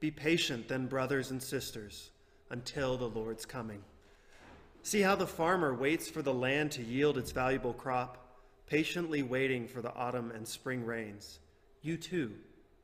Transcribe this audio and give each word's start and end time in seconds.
Be 0.00 0.10
patient 0.10 0.68
then, 0.68 0.86
brothers 0.86 1.30
and 1.30 1.42
sisters, 1.42 2.10
until 2.50 2.96
the 2.96 3.08
Lord's 3.08 3.44
coming. 3.44 3.82
See 4.82 5.00
how 5.00 5.16
the 5.16 5.26
farmer 5.26 5.74
waits 5.74 6.08
for 6.08 6.22
the 6.22 6.32
land 6.32 6.70
to 6.72 6.82
yield 6.82 7.18
its 7.18 7.32
valuable 7.32 7.72
crop, 7.72 8.38
patiently 8.66 9.22
waiting 9.22 9.66
for 9.66 9.82
the 9.82 9.92
autumn 9.94 10.30
and 10.30 10.46
spring 10.46 10.84
rains. 10.84 11.40
You 11.82 11.96
too, 11.96 12.32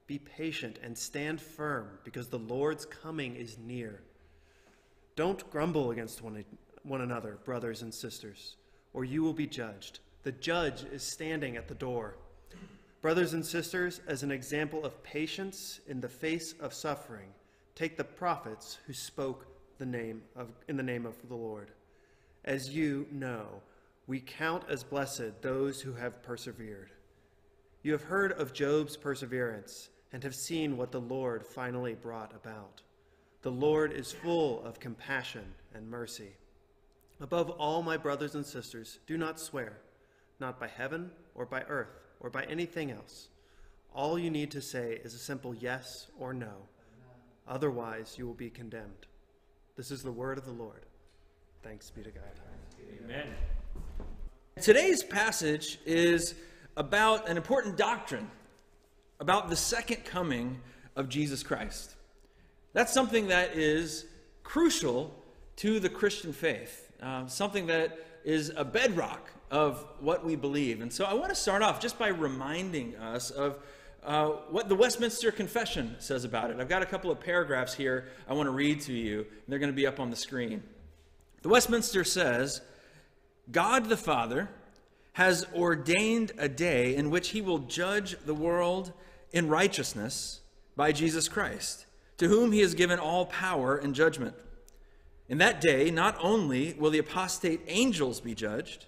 be 0.06 0.18
patient 0.18 0.78
and 0.82 0.98
stand 0.98 1.40
firm, 1.40 1.88
because 2.04 2.28
the 2.28 2.38
Lord's 2.38 2.84
coming 2.84 3.36
is 3.36 3.58
near. 3.58 4.02
Don't 5.16 5.48
grumble 5.50 5.92
against 5.92 6.20
one, 6.20 6.44
one 6.82 7.00
another, 7.00 7.38
brothers 7.44 7.82
and 7.82 7.94
sisters, 7.94 8.56
or 8.92 9.04
you 9.04 9.22
will 9.22 9.32
be 9.32 9.46
judged. 9.46 10.00
The 10.24 10.32
judge 10.32 10.84
is 10.84 11.02
standing 11.02 11.56
at 11.56 11.68
the 11.68 11.74
door. 11.74 12.16
Brothers 13.04 13.34
and 13.34 13.44
sisters, 13.44 14.00
as 14.06 14.22
an 14.22 14.30
example 14.30 14.82
of 14.82 15.02
patience 15.02 15.80
in 15.86 16.00
the 16.00 16.08
face 16.08 16.54
of 16.58 16.72
suffering, 16.72 17.28
take 17.74 17.98
the 17.98 18.02
prophets 18.02 18.78
who 18.86 18.94
spoke 18.94 19.46
the 19.76 19.84
name 19.84 20.22
of, 20.34 20.48
in 20.68 20.78
the 20.78 20.82
name 20.82 21.04
of 21.04 21.14
the 21.28 21.34
Lord. 21.34 21.70
As 22.46 22.70
you 22.70 23.06
know, 23.12 23.60
we 24.06 24.20
count 24.20 24.62
as 24.70 24.82
blessed 24.82 25.42
those 25.42 25.82
who 25.82 25.92
have 25.92 26.22
persevered. 26.22 26.92
You 27.82 27.92
have 27.92 28.04
heard 28.04 28.32
of 28.32 28.54
Job's 28.54 28.96
perseverance 28.96 29.90
and 30.10 30.22
have 30.22 30.34
seen 30.34 30.78
what 30.78 30.90
the 30.90 31.02
Lord 31.02 31.46
finally 31.46 31.92
brought 31.92 32.34
about. 32.34 32.80
The 33.42 33.52
Lord 33.52 33.92
is 33.92 34.12
full 34.12 34.64
of 34.64 34.80
compassion 34.80 35.44
and 35.74 35.90
mercy. 35.90 36.32
Above 37.20 37.50
all, 37.50 37.82
my 37.82 37.98
brothers 37.98 38.34
and 38.34 38.46
sisters, 38.46 38.98
do 39.06 39.18
not 39.18 39.38
swear, 39.38 39.76
not 40.40 40.58
by 40.58 40.68
heaven 40.68 41.10
or 41.34 41.44
by 41.44 41.64
earth 41.64 42.03
or 42.24 42.30
by 42.30 42.42
anything 42.44 42.90
else. 42.90 43.28
All 43.94 44.18
you 44.18 44.30
need 44.30 44.50
to 44.52 44.62
say 44.62 44.98
is 45.04 45.14
a 45.14 45.18
simple 45.18 45.54
yes 45.54 46.08
or 46.18 46.32
no. 46.32 46.54
Otherwise, 47.46 48.16
you 48.18 48.26
will 48.26 48.34
be 48.34 48.48
condemned. 48.48 49.06
This 49.76 49.90
is 49.90 50.02
the 50.02 50.10
word 50.10 50.38
of 50.38 50.46
the 50.46 50.52
Lord. 50.52 50.86
Thanks 51.62 51.90
be 51.90 52.02
to 52.02 52.10
God. 52.10 52.24
Amen. 53.04 53.26
Today's 54.60 55.02
passage 55.02 55.78
is 55.84 56.34
about 56.78 57.28
an 57.28 57.36
important 57.36 57.76
doctrine 57.76 58.30
about 59.20 59.50
the 59.50 59.56
second 59.56 60.04
coming 60.06 60.58
of 60.96 61.10
Jesus 61.10 61.42
Christ. 61.42 61.94
That's 62.72 62.92
something 62.92 63.28
that 63.28 63.54
is 63.54 64.06
crucial 64.42 65.14
to 65.56 65.78
the 65.78 65.90
Christian 65.90 66.32
faith, 66.32 66.90
uh, 67.02 67.26
something 67.26 67.66
that 67.66 67.98
is 68.24 68.50
a 68.56 68.64
bedrock 68.64 69.30
of 69.54 69.86
what 70.00 70.24
we 70.24 70.34
believe. 70.34 70.80
And 70.80 70.92
so 70.92 71.04
I 71.04 71.14
want 71.14 71.28
to 71.28 71.34
start 71.36 71.62
off 71.62 71.80
just 71.80 71.96
by 71.96 72.08
reminding 72.08 72.96
us 72.96 73.30
of 73.30 73.60
uh, 74.02 74.30
what 74.50 74.68
the 74.68 74.74
Westminster 74.74 75.30
Confession 75.30 75.94
says 76.00 76.24
about 76.24 76.50
it. 76.50 76.58
I've 76.58 76.68
got 76.68 76.82
a 76.82 76.86
couple 76.86 77.08
of 77.08 77.20
paragraphs 77.20 77.72
here 77.72 78.08
I 78.28 78.32
want 78.34 78.48
to 78.48 78.50
read 78.50 78.80
to 78.82 78.92
you, 78.92 79.20
and 79.20 79.46
they're 79.46 79.60
going 79.60 79.70
to 79.70 79.76
be 79.76 79.86
up 79.86 80.00
on 80.00 80.10
the 80.10 80.16
screen. 80.16 80.64
The 81.42 81.48
Westminster 81.50 82.02
says, 82.02 82.62
God 83.52 83.88
the 83.88 83.96
Father 83.96 84.48
has 85.12 85.46
ordained 85.54 86.32
a 86.36 86.48
day 86.48 86.96
in 86.96 87.10
which 87.10 87.28
he 87.28 87.40
will 87.40 87.60
judge 87.60 88.16
the 88.26 88.34
world 88.34 88.92
in 89.30 89.48
righteousness 89.48 90.40
by 90.74 90.90
Jesus 90.90 91.28
Christ, 91.28 91.86
to 92.18 92.26
whom 92.26 92.50
he 92.50 92.58
has 92.58 92.74
given 92.74 92.98
all 92.98 93.26
power 93.26 93.76
and 93.76 93.94
judgment. 93.94 94.34
In 95.28 95.38
that 95.38 95.60
day, 95.60 95.92
not 95.92 96.16
only 96.20 96.72
will 96.72 96.90
the 96.90 96.98
apostate 96.98 97.60
angels 97.68 98.20
be 98.20 98.34
judged, 98.34 98.86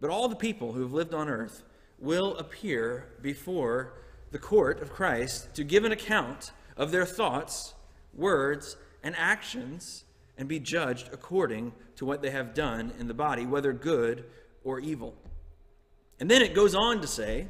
but 0.00 0.10
all 0.10 0.28
the 0.28 0.36
people 0.36 0.72
who 0.72 0.82
have 0.82 0.92
lived 0.92 1.14
on 1.14 1.28
earth 1.28 1.62
will 1.98 2.36
appear 2.38 3.06
before 3.20 3.92
the 4.30 4.38
court 4.38 4.80
of 4.80 4.92
Christ 4.92 5.54
to 5.54 5.64
give 5.64 5.84
an 5.84 5.92
account 5.92 6.52
of 6.76 6.90
their 6.90 7.04
thoughts, 7.04 7.74
words, 8.14 8.76
and 9.02 9.14
actions, 9.16 10.04
and 10.38 10.48
be 10.48 10.58
judged 10.58 11.10
according 11.12 11.72
to 11.96 12.06
what 12.06 12.22
they 12.22 12.30
have 12.30 12.54
done 12.54 12.92
in 12.98 13.08
the 13.08 13.14
body, 13.14 13.44
whether 13.44 13.72
good 13.72 14.24
or 14.64 14.80
evil. 14.80 15.14
And 16.18 16.30
then 16.30 16.42
it 16.42 16.54
goes 16.54 16.74
on 16.74 17.00
to 17.00 17.06
say, 17.06 17.48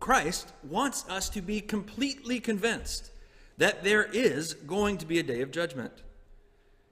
Christ 0.00 0.52
wants 0.62 1.04
us 1.08 1.30
to 1.30 1.40
be 1.40 1.60
completely 1.60 2.40
convinced 2.40 3.10
that 3.58 3.84
there 3.84 4.04
is 4.04 4.54
going 4.54 4.98
to 4.98 5.06
be 5.06 5.18
a 5.18 5.22
day 5.22 5.40
of 5.40 5.50
judgment 5.50 5.92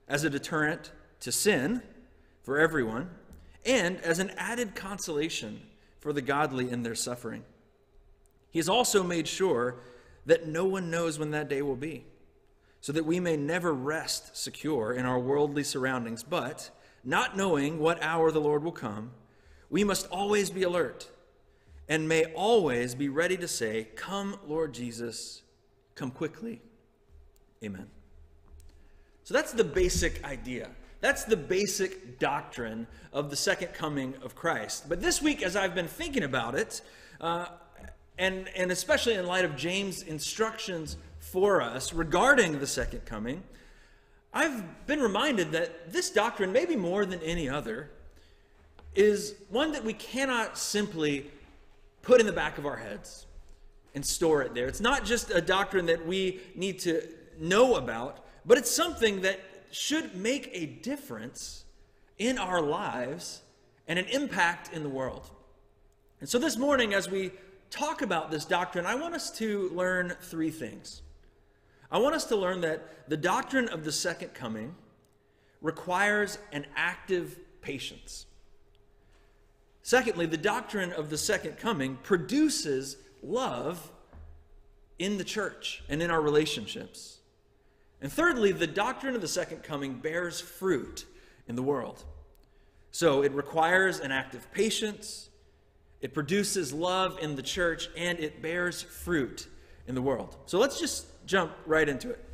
as 0.08 0.24
a 0.24 0.30
deterrent 0.30 0.92
to 1.20 1.32
sin 1.32 1.82
for 2.42 2.58
everyone 2.58 3.10
and 3.64 4.00
as 4.00 4.18
an 4.18 4.30
added 4.36 4.74
consolation 4.74 5.60
for 6.00 6.12
the 6.12 6.22
godly 6.22 6.70
in 6.70 6.82
their 6.82 6.94
suffering. 6.94 7.44
He 8.50 8.58
has 8.58 8.68
also 8.68 9.02
made 9.02 9.28
sure 9.28 9.76
that 10.26 10.46
no 10.46 10.64
one 10.64 10.90
knows 10.90 11.18
when 11.18 11.30
that 11.30 11.48
day 11.48 11.62
will 11.62 11.76
be, 11.76 12.04
so 12.80 12.92
that 12.92 13.06
we 13.06 13.20
may 13.20 13.36
never 13.36 13.72
rest 13.72 14.36
secure 14.36 14.92
in 14.92 15.06
our 15.06 15.18
worldly 15.18 15.64
surroundings, 15.64 16.22
but, 16.22 16.70
not 17.04 17.36
knowing 17.36 17.78
what 17.78 18.02
hour 18.02 18.30
the 18.30 18.40
Lord 18.40 18.62
will 18.62 18.72
come, 18.72 19.12
we 19.70 19.84
must 19.84 20.06
always 20.08 20.50
be 20.50 20.62
alert 20.62 21.08
and 21.88 22.08
may 22.08 22.24
always 22.34 22.94
be 22.94 23.08
ready 23.08 23.36
to 23.36 23.48
say, 23.48 23.88
Come, 23.96 24.38
Lord 24.46 24.72
Jesus, 24.72 25.42
come 25.94 26.10
quickly. 26.10 26.60
Amen. 27.64 27.88
So 29.24 29.34
that's 29.34 29.52
the 29.52 29.64
basic 29.64 30.24
idea. 30.24 30.70
That's 31.00 31.24
the 31.24 31.36
basic 31.36 32.18
doctrine 32.18 32.86
of 33.12 33.30
the 33.30 33.36
second 33.36 33.72
coming 33.72 34.14
of 34.22 34.34
Christ. 34.34 34.88
But 34.88 35.00
this 35.00 35.22
week, 35.22 35.42
as 35.42 35.56
I've 35.56 35.74
been 35.74 35.88
thinking 35.88 36.22
about 36.22 36.54
it, 36.54 36.82
uh, 37.20 37.46
and, 38.18 38.48
and 38.54 38.70
especially 38.70 39.14
in 39.14 39.26
light 39.26 39.46
of 39.46 39.56
James' 39.56 40.02
instructions 40.02 40.98
for 41.18 41.62
us 41.62 41.94
regarding 41.94 42.58
the 42.58 42.66
second 42.66 43.06
coming, 43.06 43.42
I've 44.32 44.86
been 44.86 45.00
reminded 45.00 45.52
that 45.52 45.90
this 45.92 46.10
doctrine, 46.10 46.52
maybe 46.52 46.76
more 46.76 47.06
than 47.06 47.20
any 47.22 47.48
other, 47.48 47.90
is 48.94 49.34
one 49.48 49.72
that 49.72 49.84
we 49.84 49.94
cannot 49.94 50.58
simply 50.58 51.30
put 52.02 52.20
in 52.20 52.26
the 52.26 52.32
back 52.32 52.58
of 52.58 52.66
our 52.66 52.76
heads 52.76 53.26
and 53.94 54.04
store 54.04 54.42
it 54.42 54.54
there. 54.54 54.66
It's 54.66 54.80
not 54.80 55.04
just 55.04 55.30
a 55.30 55.40
doctrine 55.40 55.86
that 55.86 56.06
we 56.06 56.40
need 56.54 56.78
to 56.80 57.02
know 57.38 57.76
about, 57.76 58.24
but 58.44 58.58
it's 58.58 58.70
something 58.70 59.22
that 59.22 59.40
should 59.70 60.14
make 60.16 60.50
a 60.52 60.66
difference 60.66 61.64
in 62.18 62.38
our 62.38 62.60
lives 62.60 63.42
and 63.88 63.98
an 63.98 64.06
impact 64.06 64.72
in 64.72 64.82
the 64.82 64.88
world. 64.88 65.30
And 66.20 66.28
so 66.28 66.38
this 66.38 66.56
morning, 66.56 66.92
as 66.94 67.10
we 67.10 67.32
talk 67.70 68.02
about 68.02 68.30
this 68.30 68.44
doctrine, 68.44 68.84
I 68.84 68.94
want 68.94 69.14
us 69.14 69.30
to 69.38 69.70
learn 69.70 70.14
three 70.20 70.50
things. 70.50 71.02
I 71.90 71.98
want 71.98 72.14
us 72.14 72.24
to 72.26 72.36
learn 72.36 72.60
that 72.60 73.08
the 73.08 73.16
doctrine 73.16 73.68
of 73.68 73.84
the 73.84 73.92
second 73.92 74.34
coming 74.34 74.74
requires 75.60 76.38
an 76.52 76.66
active 76.76 77.38
patience. 77.62 78.26
Secondly, 79.82 80.26
the 80.26 80.36
doctrine 80.36 80.92
of 80.92 81.10
the 81.10 81.18
second 81.18 81.58
coming 81.58 81.96
produces 82.02 82.96
love 83.22 83.90
in 84.98 85.16
the 85.16 85.24
church 85.24 85.82
and 85.88 86.02
in 86.02 86.10
our 86.10 86.20
relationships. 86.20 87.19
And 88.02 88.12
thirdly, 88.12 88.52
the 88.52 88.66
doctrine 88.66 89.14
of 89.14 89.20
the 89.20 89.28
second 89.28 89.62
coming 89.62 89.94
bears 89.94 90.40
fruit 90.40 91.04
in 91.46 91.56
the 91.56 91.62
world. 91.62 92.04
So 92.92 93.22
it 93.22 93.32
requires 93.32 94.00
an 94.00 94.10
act 94.10 94.34
of 94.34 94.50
patience, 94.52 95.28
it 96.00 96.14
produces 96.14 96.72
love 96.72 97.18
in 97.20 97.36
the 97.36 97.42
church, 97.42 97.88
and 97.96 98.18
it 98.18 98.40
bears 98.40 98.82
fruit 98.82 99.48
in 99.86 99.94
the 99.94 100.02
world. 100.02 100.36
So 100.46 100.58
let's 100.58 100.80
just 100.80 101.06
jump 101.26 101.52
right 101.66 101.88
into 101.88 102.10
it. 102.10 102.24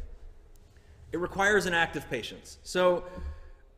It 1.13 1.19
requires 1.19 1.67
an 1.67 1.75
act 1.75 1.97
of 1.97 2.09
patience. 2.09 2.59
So 2.63 3.05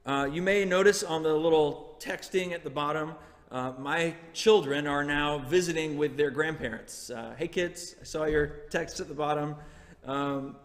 uh, 0.04 0.28
you 0.30 0.42
may 0.42 0.64
notice 0.64 1.02
on 1.02 1.22
the 1.22 1.32
little 1.32 1.96
texting 2.00 2.52
at 2.52 2.64
the 2.64 2.70
bottom, 2.70 3.14
uh, 3.50 3.72
my 3.78 4.14
children 4.34 4.86
are 4.86 5.04
now 5.04 5.38
visiting 5.38 5.96
with 5.96 6.16
their 6.16 6.30
grandparents. 6.30 7.10
Uh, 7.10 7.34
hey, 7.38 7.48
kids, 7.48 7.96
I 8.00 8.04
saw 8.04 8.24
your 8.24 8.46
text 8.70 9.00
at 9.00 9.08
the 9.08 9.14
bottom. 9.14 9.56
Um, 10.04 10.56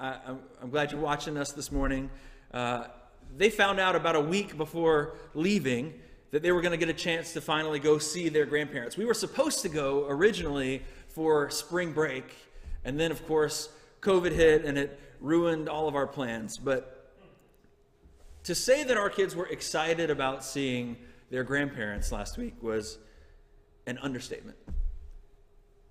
I, 0.00 0.16
am 0.62 0.70
glad 0.70 0.92
you're 0.92 1.00
watching 1.00 1.36
us 1.36 1.52
this 1.52 1.70
morning. 1.70 2.08
Uh, 2.54 2.84
they 3.36 3.50
found 3.50 3.78
out 3.78 3.94
about 3.94 4.16
a 4.16 4.20
week 4.20 4.56
before 4.56 5.18
leaving 5.34 5.92
that 6.30 6.42
they 6.42 6.52
were 6.52 6.62
going 6.62 6.72
to 6.72 6.78
get 6.78 6.88
a 6.88 6.98
chance 6.98 7.34
to 7.34 7.40
finally 7.42 7.78
go 7.78 7.98
see 7.98 8.30
their 8.30 8.46
grandparents. 8.46 8.96
We 8.96 9.04
were 9.04 9.12
supposed 9.12 9.60
to 9.60 9.68
go 9.68 10.06
originally 10.08 10.82
for 11.08 11.50
spring 11.50 11.92
break, 11.92 12.24
and 12.82 12.98
then, 12.98 13.10
of 13.10 13.26
course, 13.26 13.68
COVID 14.00 14.32
hit 14.32 14.64
and 14.64 14.78
it 14.78 14.98
ruined 15.20 15.68
all 15.68 15.86
of 15.86 15.94
our 15.94 16.06
plans. 16.06 16.56
But 16.56 17.12
to 18.44 18.54
say 18.54 18.84
that 18.84 18.96
our 18.96 19.10
kids 19.10 19.36
were 19.36 19.48
excited 19.48 20.08
about 20.08 20.42
seeing 20.42 20.96
their 21.30 21.44
grandparents 21.44 22.10
last 22.10 22.38
week 22.38 22.54
was 22.62 22.96
an 23.86 23.98
understatement. 23.98 24.56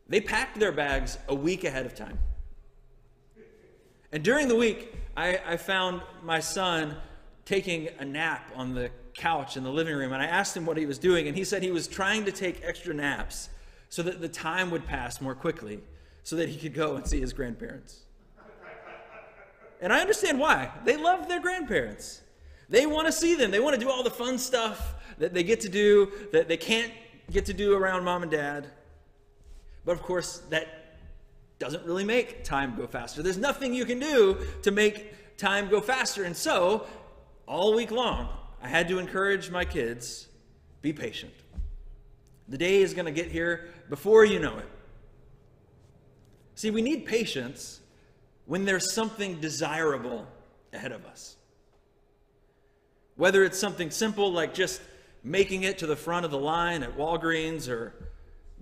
They 0.08 0.20
packed 0.20 0.60
their 0.60 0.72
bags 0.72 1.20
a 1.28 1.36
week 1.36 1.64
ahead 1.64 1.86
of 1.86 1.94
time. 1.94 2.18
And 4.12 4.24
during 4.24 4.48
the 4.48 4.56
week, 4.56 4.96
I, 5.16 5.40
I 5.46 5.58
found 5.58 6.02
my 6.24 6.40
son 6.40 6.96
taking 7.46 7.90
a 8.00 8.06
nap 8.06 8.52
on 8.56 8.74
the 8.74 8.90
couch 9.14 9.58
in 9.58 9.64
the 9.64 9.72
living 9.72 9.96
room, 9.96 10.14
and 10.14 10.22
I 10.22 10.26
asked 10.26 10.56
him 10.56 10.66
what 10.66 10.78
he 10.78 10.86
was 10.86 10.98
doing, 10.98 11.28
and 11.28 11.36
he 11.36 11.44
said 11.44 11.62
he 11.62 11.72
was 11.72 11.88
trying 11.88 12.26
to 12.26 12.32
take 12.32 12.62
extra 12.64 12.94
naps 12.94 13.50
so 13.90 14.02
that 14.04 14.22
the 14.22 14.30
time 14.30 14.72
would 14.72 14.86
pass 14.86 15.20
more 15.20 15.36
quickly, 15.36 15.80
so 16.24 16.36
that 16.36 16.50
he 16.50 16.58
could 16.58 16.74
go 16.74 16.96
and 16.96 17.08
see 17.08 17.20
his 17.20 17.34
grandparents. 17.34 18.02
And 19.82 19.94
I 19.94 20.02
understand 20.02 20.40
why. 20.40 20.72
They 20.86 20.98
love 20.98 21.28
their 21.28 21.40
grandparents. 21.40 22.22
They 22.68 22.86
want 22.86 23.08
to 23.08 23.12
see 23.12 23.36
them. 23.36 23.50
They 23.50 23.60
want 23.60 23.76
to 23.76 23.80
do 23.80 23.90
all 23.90 24.04
the 24.04 24.10
fun 24.10 24.38
stuff 24.38 24.96
that 25.18 25.34
they 25.34 25.44
get 25.44 25.62
to 25.62 25.70
do 25.70 26.12
that 26.32 26.48
they 26.48 26.58
can't 26.58 26.92
get 27.32 27.46
to 27.46 27.54
do 27.54 27.76
around 27.76 28.04
mom 28.04 28.24
and 28.24 28.32
dad. 28.32 28.68
But 29.86 29.94
of 29.94 30.02
course, 30.02 30.40
that 30.50 30.89
doesn't 31.60 31.86
really 31.86 32.06
make 32.06 32.44
time 32.44 32.76
go 32.76 32.88
faster. 32.88 33.22
There's 33.22 33.38
nothing 33.38 33.74
you 33.74 33.86
can 33.86 34.00
do 34.00 34.38
to 34.64 34.72
make 34.72 35.38
time 35.38 35.70
go 35.70 35.82
faster. 35.82 36.24
And 36.24 36.36
so, 36.36 36.88
all 37.46 37.74
week 37.76 37.92
long, 37.92 38.30
I 38.62 38.68
had 38.68 38.88
to 38.88 39.00
encourage 39.00 39.50
my 39.50 39.66
kids 39.66 40.28
be 40.82 40.94
patient. 40.94 41.34
The 42.48 42.58
day 42.58 42.82
is 42.82 42.94
going 42.94 43.06
to 43.06 43.12
get 43.12 43.32
here 43.32 43.70
before 43.90 44.26
you 44.26 44.40
know 44.40 44.58
it. 44.58 44.66
See, 46.56 46.72
we 46.72 46.82
need 46.82 47.06
patience 47.06 47.80
when 48.46 48.66
there's 48.66 48.94
something 48.94 49.40
desirable 49.40 50.26
ahead 50.74 50.92
of 50.92 51.06
us. 51.06 51.36
Whether 53.16 53.44
it's 53.44 53.60
something 53.60 53.92
simple 53.92 54.32
like 54.32 54.54
just 54.54 54.82
making 55.24 55.64
it 55.64 55.78
to 55.80 55.88
the 55.88 55.96
front 55.96 56.26
of 56.26 56.32
the 56.32 56.38
line 56.38 56.84
at 56.84 56.98
Walgreens 56.98 57.70
or 57.70 57.94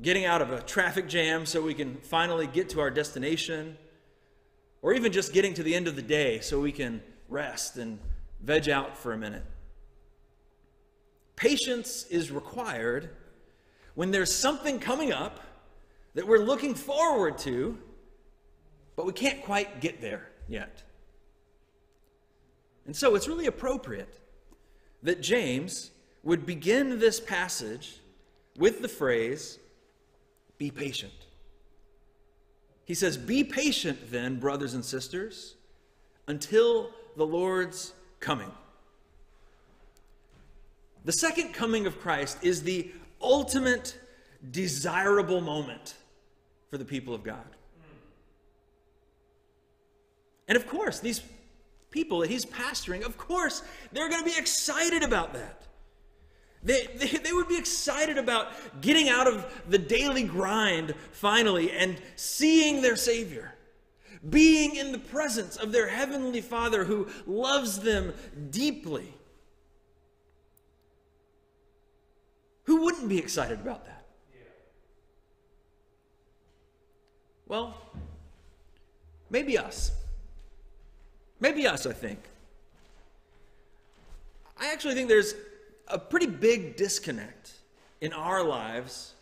getting 0.02 0.26
out 0.26 0.42
of 0.42 0.52
a 0.52 0.62
traffic 0.62 1.08
jam 1.08 1.46
so 1.46 1.62
we 1.62 1.74
can 1.74 1.96
finally 1.98 2.48
get 2.48 2.70
to 2.70 2.80
our 2.80 2.92
destination, 2.92 3.78
or 4.82 4.94
even 4.94 5.12
just 5.12 5.34
getting 5.34 5.54
to 5.56 5.64
the 5.64 5.74
end 5.74 5.88
of 5.88 5.96
the 5.96 6.02
day 6.02 6.40
so 6.40 6.60
we 6.60 6.72
can 6.72 7.02
rest 7.30 7.78
and 7.78 8.00
veg 8.42 8.70
out 8.70 8.98
for 8.98 9.14
a 9.14 9.18
minute. 9.18 9.44
Patience 11.36 12.06
is 12.10 12.32
required 12.32 13.10
when 13.96 14.12
there's 14.12 14.34
something 14.34 14.80
coming 14.80 15.12
up 15.12 15.40
that 16.14 16.28
we're 16.28 16.40
looking 16.40 16.74
forward 16.74 17.38
to, 17.40 17.78
but 18.96 19.06
we 19.06 19.14
can't 19.14 19.44
quite 19.44 19.82
get 19.82 20.02
there 20.02 20.30
yet. 20.48 20.84
And 22.86 22.96
so 22.96 23.16
it's 23.16 23.28
really 23.28 23.48
appropriate 23.48 24.20
that 25.04 25.22
James 25.22 25.92
would 26.24 26.46
begin 26.46 27.00
this 27.00 27.20
passage 27.20 28.00
with 28.58 28.82
the 28.82 28.88
phrase, 28.88 29.60
be 30.58 30.72
patient. 30.72 31.14
He 32.86 32.94
says, 32.94 33.18
Be 33.18 33.44
patient 33.44 34.12
then, 34.12 34.40
brothers 34.40 34.74
and 34.74 34.84
sisters, 34.84 35.56
until 36.28 36.92
the 37.16 37.26
Lord's 37.26 37.94
coming. 38.20 38.52
The 41.06 41.12
second 41.14 41.54
coming 41.54 41.86
of 41.86 42.00
Christ 42.00 42.38
is 42.42 42.64
the 42.64 42.92
ultimate 43.22 43.98
desirable 44.52 45.42
moment 45.42 45.96
for 46.70 46.78
the 46.78 46.86
people 46.86 47.14
of 47.14 47.24
God. 47.24 47.46
And 50.48 50.56
of 50.56 50.68
course, 50.68 51.00
these 51.00 51.22
people 51.92 52.20
that 52.20 52.30
he's 52.30 52.46
pastoring, 52.46 53.06
of 53.06 53.18
course, 53.18 53.64
they're 53.92 54.10
going 54.10 54.24
to 54.24 54.30
be 54.30 54.38
excited 54.38 55.04
about 55.04 55.34
that. 55.34 55.67
They, 56.68 56.86
they, 56.98 57.08
they, 57.08 57.32
would 57.32 57.48
be 57.48 57.58
excited 57.58 58.18
about 58.18 58.52
getting 58.82 59.08
out 59.08 59.26
of 59.26 59.64
the 59.70 59.78
daily 59.78 60.24
grind 60.24 60.94
finally 61.14 61.72
and 61.72 61.96
seeing 62.18 62.82
their 62.82 62.98
Savior, 62.98 63.54
being 64.30 64.76
in 64.76 64.92
the 64.92 64.98
presence 64.98 65.56
of 65.56 65.72
their 65.72 65.88
Heavenly 65.88 66.42
Father 66.42 66.84
who 66.84 67.08
loves 67.26 67.80
them 67.80 68.14
deeply. 68.50 69.14
Who 72.66 72.84
wouldn't 72.84 73.08
be 73.08 73.18
excited 73.18 73.62
about 73.62 73.86
that? 73.86 74.06
Well, 77.48 77.78
maybe 79.30 79.58
us. 79.58 79.92
Maybe 81.40 81.66
us, 81.66 81.86
I 81.86 81.94
think. 81.94 82.20
I 84.60 84.74
actually 84.74 84.96
think 84.96 85.08
there's 85.08 85.34
a 85.88 85.98
pretty 85.98 86.28
big 86.28 86.76
disconnect 86.76 87.52
in 88.02 88.14
our 88.14 88.44
lives 88.44 89.14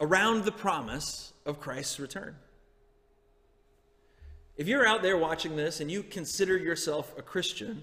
around 0.00 0.44
the 0.44 0.52
promise 0.52 1.32
of 1.44 1.60
Christ's 1.60 1.98
return. 1.98 2.36
If 4.56 4.68
you're 4.68 4.86
out 4.86 5.02
there 5.02 5.18
watching 5.18 5.56
this 5.56 5.80
and 5.80 5.90
you 5.90 6.02
consider 6.02 6.56
yourself 6.56 7.14
a 7.18 7.22
Christian, 7.22 7.82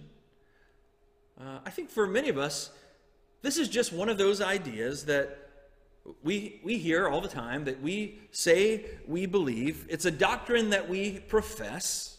uh, 1.40 1.60
I 1.66 1.70
think 1.70 1.90
for 1.90 2.08
many 2.08 2.30
of 2.30 2.38
us, 2.38 2.72
this 3.42 3.58
is 3.58 3.68
just 3.68 3.94
one 3.94 4.10
of 4.10 4.18
those 4.18 4.42
ideas 4.42 5.06
that 5.06 5.40
we, 6.24 6.62
we 6.64 6.78
hear 6.78 7.08
all 7.08 7.22
the 7.22 7.28
time, 7.28 7.66
that 7.66 7.82
we 7.82 8.20
say 8.32 8.86
we 9.08 9.26
believe. 9.26 9.86
It's 9.90 10.06
a 10.06 10.12
doctrine 10.12 10.72
that 10.72 10.90
we 10.90 11.20
profess, 11.20 12.18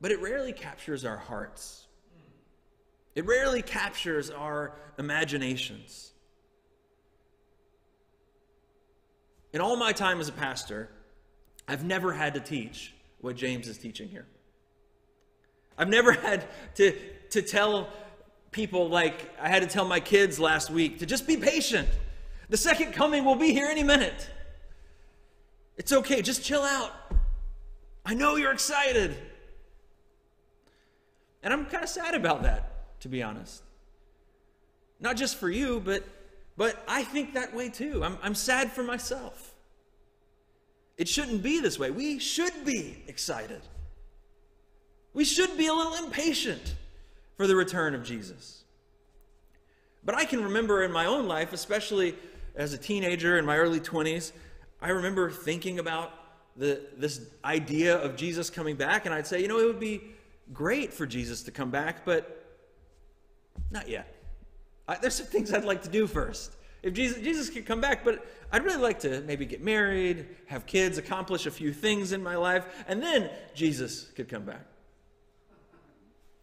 but 0.00 0.10
it 0.10 0.20
rarely 0.20 0.52
captures 0.52 1.04
our 1.04 1.16
hearts. 1.16 1.85
It 3.16 3.24
rarely 3.24 3.62
captures 3.62 4.30
our 4.30 4.74
imaginations. 4.98 6.12
In 9.54 9.62
all 9.62 9.76
my 9.76 9.92
time 9.92 10.20
as 10.20 10.28
a 10.28 10.32
pastor, 10.32 10.90
I've 11.66 11.82
never 11.82 12.12
had 12.12 12.34
to 12.34 12.40
teach 12.40 12.94
what 13.22 13.34
James 13.34 13.68
is 13.68 13.78
teaching 13.78 14.08
here. 14.08 14.26
I've 15.78 15.88
never 15.88 16.12
had 16.28 16.46
to, 16.74 16.94
to 17.30 17.40
tell 17.40 17.88
people 18.52 18.90
like 18.90 19.34
I 19.40 19.48
had 19.48 19.62
to 19.62 19.68
tell 19.68 19.86
my 19.86 19.98
kids 19.98 20.38
last 20.38 20.70
week 20.70 20.98
to 20.98 21.06
just 21.06 21.26
be 21.26 21.38
patient. 21.38 21.88
The 22.50 22.58
second 22.58 22.92
coming 22.92 23.24
will 23.24 23.34
be 23.34 23.52
here 23.52 23.66
any 23.66 23.82
minute. 23.82 24.28
It's 25.78 25.92
okay, 25.92 26.20
just 26.20 26.44
chill 26.44 26.62
out. 26.62 26.92
I 28.04 28.12
know 28.12 28.36
you're 28.36 28.52
excited. 28.52 29.16
And 31.42 31.52
I'm 31.52 31.64
kind 31.64 31.82
of 31.82 31.88
sad 31.88 32.14
about 32.14 32.42
that 32.42 32.75
to 33.06 33.10
be 33.10 33.22
honest. 33.22 33.62
Not 34.98 35.16
just 35.16 35.36
for 35.36 35.48
you, 35.48 35.80
but, 35.84 36.02
but 36.56 36.82
I 36.88 37.04
think 37.04 37.34
that 37.34 37.54
way 37.54 37.68
too. 37.68 38.02
I'm, 38.02 38.18
I'm 38.20 38.34
sad 38.34 38.72
for 38.72 38.82
myself. 38.82 39.54
It 40.96 41.06
shouldn't 41.06 41.40
be 41.40 41.60
this 41.60 41.78
way. 41.78 41.92
We 41.92 42.18
should 42.18 42.64
be 42.64 43.04
excited. 43.06 43.60
We 45.14 45.24
should 45.24 45.56
be 45.56 45.68
a 45.68 45.72
little 45.72 45.94
impatient 46.04 46.74
for 47.36 47.46
the 47.46 47.54
return 47.54 47.94
of 47.94 48.02
Jesus. 48.02 48.64
But 50.04 50.16
I 50.16 50.24
can 50.24 50.42
remember 50.42 50.82
in 50.82 50.90
my 50.90 51.06
own 51.06 51.28
life, 51.28 51.52
especially 51.52 52.16
as 52.56 52.72
a 52.72 52.78
teenager 52.78 53.38
in 53.38 53.44
my 53.44 53.56
early 53.56 53.78
20s, 53.78 54.32
I 54.82 54.88
remember 54.88 55.30
thinking 55.30 55.78
about 55.78 56.12
the, 56.56 56.80
this 56.96 57.20
idea 57.44 57.98
of 57.98 58.16
Jesus 58.16 58.50
coming 58.50 58.74
back, 58.74 59.06
and 59.06 59.14
I'd 59.14 59.28
say, 59.28 59.40
you 59.40 59.46
know, 59.46 59.60
it 59.60 59.66
would 59.66 59.78
be 59.78 60.02
great 60.52 60.92
for 60.92 61.06
Jesus 61.06 61.44
to 61.44 61.52
come 61.52 61.70
back, 61.70 62.04
but 62.04 62.42
not 63.70 63.88
yet. 63.88 64.14
I, 64.88 64.96
there's 64.96 65.14
some 65.14 65.26
things 65.26 65.52
I'd 65.52 65.64
like 65.64 65.82
to 65.82 65.88
do 65.88 66.06
first. 66.06 66.52
If 66.82 66.92
Jesus, 66.94 67.18
Jesus 67.22 67.50
could 67.50 67.66
come 67.66 67.80
back, 67.80 68.04
but 68.04 68.24
I'd 68.52 68.64
really 68.64 68.80
like 68.80 69.00
to 69.00 69.20
maybe 69.22 69.44
get 69.44 69.62
married, 69.62 70.26
have 70.46 70.66
kids, 70.66 70.98
accomplish 70.98 71.46
a 71.46 71.50
few 71.50 71.72
things 71.72 72.12
in 72.12 72.22
my 72.22 72.36
life, 72.36 72.64
and 72.86 73.02
then 73.02 73.30
Jesus 73.54 74.04
could 74.14 74.28
come 74.28 74.44
back. 74.44 74.64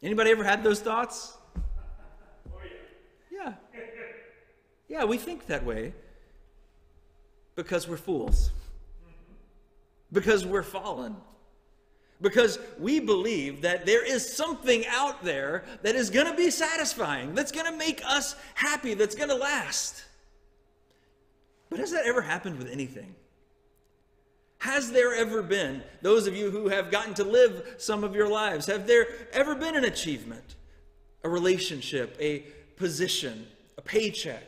Anybody 0.02 0.32
ever 0.32 0.44
had 0.44 0.64
those 0.64 0.82
thoughts? 0.82 1.38
Oh, 1.58 2.58
yeah. 3.32 3.54
Yeah. 3.74 3.84
Yeah, 4.90 5.06
we 5.06 5.18
think 5.18 5.48
that 5.48 5.64
way 5.64 5.94
because 7.56 7.88
we're 7.88 7.98
fools. 7.98 8.50
Mm-hmm. 8.50 9.34
Because 10.12 10.46
we're 10.46 10.64
fallen 10.64 11.16
because 12.22 12.60
we 12.80 13.00
believe 13.00 13.62
that 13.62 13.86
there 13.86 14.06
is 14.06 14.36
something 14.36 14.86
out 14.88 15.24
there 15.24 15.66
that 15.82 15.96
is 15.96 16.10
going 16.10 16.28
to 16.28 16.36
be 16.36 16.50
satisfying, 16.50 17.36
that's 17.36 17.52
going 17.52 17.66
to 17.66 17.78
make 17.78 18.02
us 18.06 18.36
happy, 18.56 18.94
that's 18.94 19.16
going 19.16 19.30
to 19.30 19.36
last. 19.36 20.06
But 21.70 21.80
has 21.80 21.92
that 21.92 22.06
ever 22.06 22.22
happened 22.22 22.58
with 22.58 22.70
anything? 22.70 23.16
Has 24.60 24.92
there 24.92 25.14
ever 25.14 25.42
been, 25.42 25.84
those 26.02 26.26
of 26.26 26.36
you 26.36 26.50
who 26.50 26.70
have 26.70 26.90
gotten 26.90 27.14
to 27.16 27.24
live 27.26 27.76
some 27.80 28.04
of 28.04 28.16
your 28.16 28.30
lives, 28.30 28.66
have 28.68 28.88
there 28.88 29.08
ever 29.34 29.56
been 29.56 29.76
an 29.76 29.84
achievement, 29.84 30.56
a 31.24 31.30
relationship, 31.30 32.16
a 32.20 32.46
position, 32.78 33.46
a 33.78 33.82
paycheck, 33.82 34.44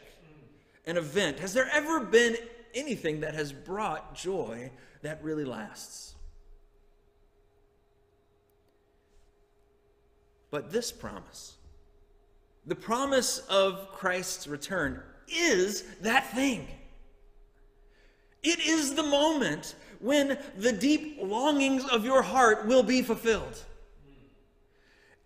an 0.85 0.95
event? 0.95 1.39
Has 1.39 1.53
there 1.53 1.69
ever 1.73 1.99
been 1.99 2.37
anything 2.73 3.19
that 3.21 3.33
has 3.33 3.51
brought 3.51 4.15
joy 4.15 4.71
that 5.01 5.21
really 5.21 5.43
lasts? 5.43 6.15
But 10.51 10.71
this 10.71 10.91
promise, 10.91 11.55
the 12.65 12.75
promise 12.75 13.39
of 13.49 13.91
Christ's 13.91 14.47
return, 14.47 15.01
is 15.27 15.83
that 16.01 16.31
thing. 16.31 16.67
It 18.43 18.59
is 18.59 18.93
the 18.93 19.03
moment 19.03 19.75
when 19.99 20.37
the 20.57 20.71
deep 20.71 21.17
longings 21.21 21.83
of 21.85 22.05
your 22.05 22.21
heart 22.21 22.67
will 22.67 22.83
be 22.83 23.01
fulfilled. 23.01 23.63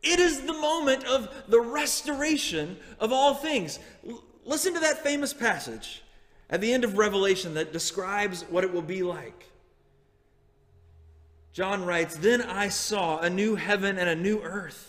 It 0.02 0.20
is 0.20 0.42
the 0.42 0.54
moment 0.54 1.06
of 1.06 1.30
the 1.50 1.60
restoration 1.60 2.78
of 3.00 3.12
all 3.12 3.34
things. 3.34 3.80
L- 4.08 4.24
listen 4.46 4.74
to 4.74 4.80
that 4.80 5.04
famous 5.04 5.34
passage 5.34 6.02
at 6.50 6.62
the 6.62 6.72
end 6.72 6.86
of 6.86 6.98
Revelation 6.98 7.54
that 7.56 7.74
describes 7.74 8.44
what 8.44 8.64
it 8.64 8.74
will 8.74 8.82
be 8.82 9.04
like. 9.04 9.46
John 11.52 11.84
writes, 11.84 12.16
Then 12.16 12.42
I 12.42 12.70
saw 12.70 13.20
a 13.20 13.30
new 13.30 13.56
heaven 13.56 13.98
and 13.98 14.08
a 14.08 14.16
new 14.16 14.42
earth. 14.42 14.89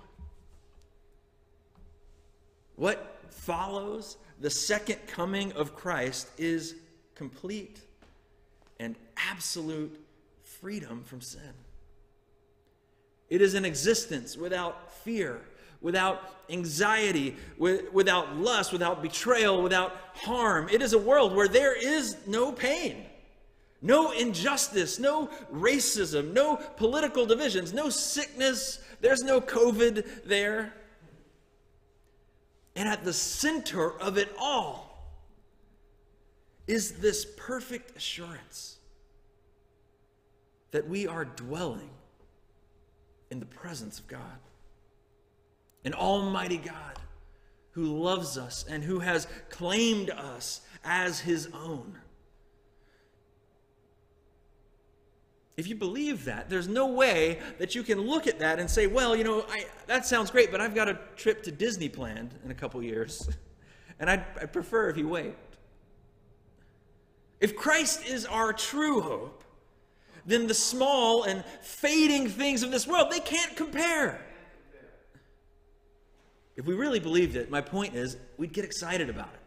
What 2.81 3.21
follows 3.29 4.17
the 4.39 4.49
second 4.49 5.05
coming 5.05 5.51
of 5.51 5.75
Christ 5.75 6.29
is 6.39 6.73
complete 7.13 7.79
and 8.79 8.95
absolute 9.17 10.03
freedom 10.41 11.03
from 11.03 11.21
sin. 11.21 11.53
It 13.29 13.39
is 13.39 13.53
an 13.53 13.65
existence 13.65 14.35
without 14.35 14.91
fear, 14.91 15.41
without 15.79 16.23
anxiety, 16.49 17.35
without 17.59 18.37
lust, 18.37 18.73
without 18.73 19.03
betrayal, 19.03 19.61
without 19.61 19.95
harm. 20.15 20.67
It 20.67 20.81
is 20.81 20.93
a 20.93 20.97
world 20.97 21.35
where 21.35 21.47
there 21.47 21.75
is 21.75 22.17
no 22.25 22.51
pain, 22.51 23.05
no 23.83 24.09
injustice, 24.09 24.97
no 24.97 25.29
racism, 25.53 26.33
no 26.33 26.55
political 26.55 27.27
divisions, 27.27 27.73
no 27.73 27.91
sickness. 27.91 28.83
There's 29.01 29.21
no 29.21 29.39
COVID 29.39 30.25
there. 30.25 30.73
And 32.81 32.89
at 32.89 33.03
the 33.03 33.13
center 33.13 33.91
of 34.01 34.17
it 34.17 34.33
all 34.39 35.13
is 36.65 36.93
this 36.93 37.27
perfect 37.37 37.95
assurance 37.95 38.79
that 40.71 40.89
we 40.89 41.05
are 41.05 41.23
dwelling 41.23 41.91
in 43.29 43.39
the 43.39 43.45
presence 43.45 43.99
of 43.99 44.07
God 44.07 44.39
an 45.85 45.93
almighty 45.93 46.57
God 46.57 46.97
who 47.73 47.85
loves 47.85 48.35
us 48.35 48.65
and 48.67 48.83
who 48.83 48.97
has 48.97 49.27
claimed 49.51 50.09
us 50.09 50.61
as 50.83 51.19
his 51.19 51.49
own. 51.53 51.99
If 55.57 55.67
you 55.67 55.75
believe 55.75 56.25
that, 56.25 56.49
there's 56.49 56.67
no 56.67 56.87
way 56.87 57.39
that 57.59 57.75
you 57.75 57.83
can 57.83 57.99
look 57.99 58.25
at 58.25 58.39
that 58.39 58.59
and 58.59 58.69
say, 58.69 58.87
well, 58.87 59.15
you 59.15 59.23
know, 59.23 59.45
I, 59.49 59.65
that 59.87 60.05
sounds 60.05 60.31
great, 60.31 60.51
but 60.51 60.61
I've 60.61 60.73
got 60.73 60.87
a 60.87 60.97
trip 61.17 61.43
to 61.43 61.51
Disney 61.51 61.89
planned 61.89 62.33
in 62.43 62.51
a 62.51 62.55
couple 62.55 62.81
years, 62.83 63.29
and 63.99 64.09
I'd, 64.09 64.25
I'd 64.41 64.53
prefer 64.53 64.89
if 64.89 64.97
you 64.97 65.07
wait. 65.07 65.35
If 67.39 67.55
Christ 67.55 68.05
is 68.05 68.25
our 68.25 68.53
true 68.53 69.01
hope, 69.01 69.43
then 70.25 70.47
the 70.47 70.53
small 70.53 71.23
and 71.23 71.43
fading 71.61 72.29
things 72.29 72.63
of 72.63 72.71
this 72.71 72.87
world, 72.87 73.11
they 73.11 73.19
can't 73.19 73.55
compare. 73.55 74.21
If 76.55 76.65
we 76.65 76.75
really 76.75 76.99
believed 76.99 77.35
it, 77.35 77.49
my 77.49 77.61
point 77.61 77.95
is, 77.95 78.17
we'd 78.37 78.53
get 78.53 78.63
excited 78.63 79.09
about 79.09 79.29
it. 79.33 79.40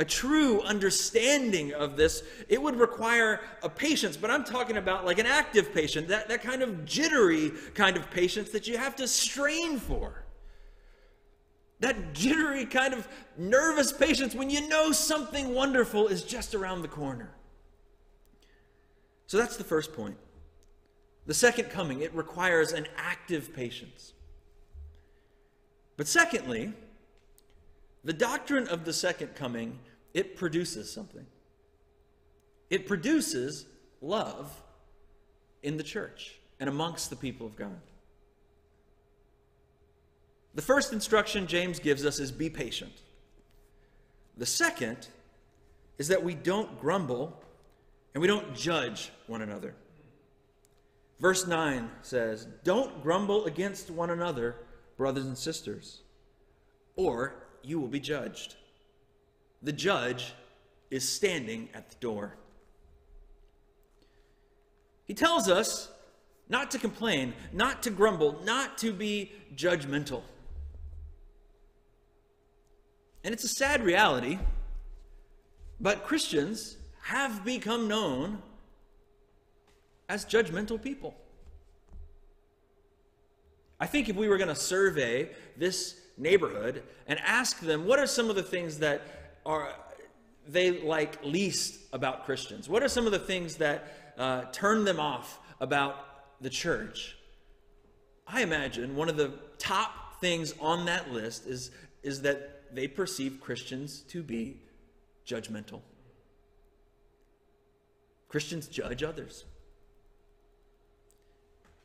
A 0.00 0.04
true 0.04 0.62
understanding 0.62 1.74
of 1.74 1.98
this, 1.98 2.22
it 2.48 2.60
would 2.60 2.76
require 2.76 3.42
a 3.62 3.68
patience, 3.68 4.16
but 4.16 4.30
I'm 4.30 4.44
talking 4.44 4.78
about 4.78 5.04
like 5.04 5.18
an 5.18 5.26
active 5.26 5.74
patient, 5.74 6.08
that, 6.08 6.26
that 6.30 6.42
kind 6.42 6.62
of 6.62 6.86
jittery 6.86 7.52
kind 7.74 7.98
of 7.98 8.10
patience 8.10 8.48
that 8.52 8.66
you 8.66 8.78
have 8.78 8.96
to 8.96 9.06
strain 9.06 9.78
for. 9.78 10.24
That 11.80 12.14
jittery 12.14 12.64
kind 12.64 12.94
of 12.94 13.06
nervous 13.36 13.92
patience 13.92 14.34
when 14.34 14.48
you 14.48 14.66
know 14.68 14.90
something 14.90 15.52
wonderful 15.54 16.08
is 16.08 16.22
just 16.22 16.54
around 16.54 16.80
the 16.80 16.88
corner. 16.88 17.34
So 19.26 19.36
that's 19.36 19.58
the 19.58 19.64
first 19.64 19.92
point. 19.92 20.16
The 21.26 21.34
second 21.34 21.68
coming, 21.68 22.00
it 22.00 22.14
requires 22.14 22.72
an 22.72 22.86
active 22.96 23.54
patience. 23.54 24.14
But 25.98 26.08
secondly, 26.08 26.72
the 28.02 28.14
doctrine 28.14 28.66
of 28.66 28.86
the 28.86 28.94
second 28.94 29.34
coming, 29.34 29.78
it 30.14 30.36
produces 30.36 30.92
something. 30.92 31.26
It 32.68 32.86
produces 32.86 33.66
love 34.00 34.50
in 35.62 35.76
the 35.76 35.82
church 35.82 36.36
and 36.58 36.68
amongst 36.68 37.10
the 37.10 37.16
people 37.16 37.46
of 37.46 37.56
God. 37.56 37.80
The 40.54 40.62
first 40.62 40.92
instruction 40.92 41.46
James 41.46 41.78
gives 41.78 42.04
us 42.04 42.18
is 42.18 42.32
be 42.32 42.50
patient. 42.50 42.92
The 44.36 44.46
second 44.46 45.08
is 45.98 46.08
that 46.08 46.22
we 46.22 46.34
don't 46.34 46.80
grumble 46.80 47.40
and 48.14 48.20
we 48.20 48.26
don't 48.26 48.54
judge 48.54 49.12
one 49.26 49.42
another. 49.42 49.74
Verse 51.20 51.46
9 51.46 51.90
says, 52.02 52.48
Don't 52.64 53.02
grumble 53.02 53.44
against 53.44 53.90
one 53.90 54.10
another 54.10 54.56
brothers 54.96 55.26
and 55.26 55.36
sisters, 55.36 56.00
or 56.96 57.34
you 57.62 57.78
will 57.78 57.88
be 57.88 58.00
judged. 58.00 58.56
The 59.62 59.72
judge 59.72 60.32
is 60.90 61.08
standing 61.08 61.68
at 61.74 61.90
the 61.90 61.96
door. 61.96 62.36
He 65.04 65.14
tells 65.14 65.48
us 65.48 65.90
not 66.48 66.70
to 66.72 66.78
complain, 66.78 67.34
not 67.52 67.82
to 67.82 67.90
grumble, 67.90 68.40
not 68.44 68.78
to 68.78 68.92
be 68.92 69.32
judgmental. 69.54 70.22
And 73.22 73.32
it's 73.34 73.44
a 73.44 73.48
sad 73.48 73.84
reality, 73.84 74.38
but 75.80 76.04
Christians 76.04 76.76
have 77.02 77.44
become 77.44 77.86
known 77.86 78.42
as 80.08 80.24
judgmental 80.24 80.82
people. 80.82 81.14
I 83.78 83.86
think 83.86 84.08
if 84.08 84.16
we 84.16 84.28
were 84.28 84.36
going 84.36 84.48
to 84.48 84.54
survey 84.54 85.30
this 85.56 86.00
neighborhood 86.18 86.82
and 87.06 87.18
ask 87.20 87.60
them 87.60 87.86
what 87.86 87.98
are 87.98 88.06
some 88.06 88.28
of 88.28 88.36
the 88.36 88.42
things 88.42 88.78
that 88.78 89.19
are 89.44 89.72
they 90.46 90.80
like 90.82 91.24
least 91.24 91.80
about 91.92 92.24
Christians, 92.24 92.68
what 92.68 92.82
are 92.82 92.88
some 92.88 93.06
of 93.06 93.12
the 93.12 93.18
things 93.18 93.56
that 93.56 94.12
uh, 94.18 94.44
turn 94.52 94.84
them 94.84 95.00
off 95.00 95.38
about 95.60 96.40
the 96.40 96.50
church, 96.50 97.16
I 98.26 98.42
imagine 98.42 98.96
one 98.96 99.08
of 99.08 99.16
the 99.16 99.32
top 99.58 100.20
things 100.20 100.54
on 100.60 100.86
that 100.86 101.12
list 101.12 101.46
is, 101.46 101.70
is 102.02 102.22
that 102.22 102.74
they 102.74 102.86
perceive 102.88 103.40
Christians 103.40 104.00
to 104.08 104.22
be 104.22 104.60
judgmental. 105.26 105.80
Christians 108.28 108.68
judge 108.68 109.02
others. 109.02 109.44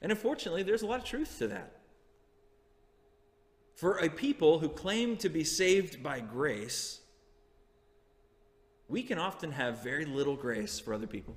And 0.01 0.11
unfortunately, 0.11 0.63
there's 0.63 0.83
a 0.83 0.87
lot 0.87 0.99
of 0.99 1.05
truth 1.05 1.37
to 1.39 1.47
that. 1.47 1.81
For 3.75 3.97
a 3.97 4.09
people 4.09 4.59
who 4.59 4.69
claim 4.69 5.17
to 5.17 5.29
be 5.29 5.43
saved 5.43 6.03
by 6.03 6.19
grace, 6.19 7.01
we 8.87 9.03
can 9.03 9.17
often 9.17 9.51
have 9.51 9.83
very 9.83 10.05
little 10.05 10.35
grace 10.35 10.79
for 10.79 10.93
other 10.93 11.07
people. 11.07 11.35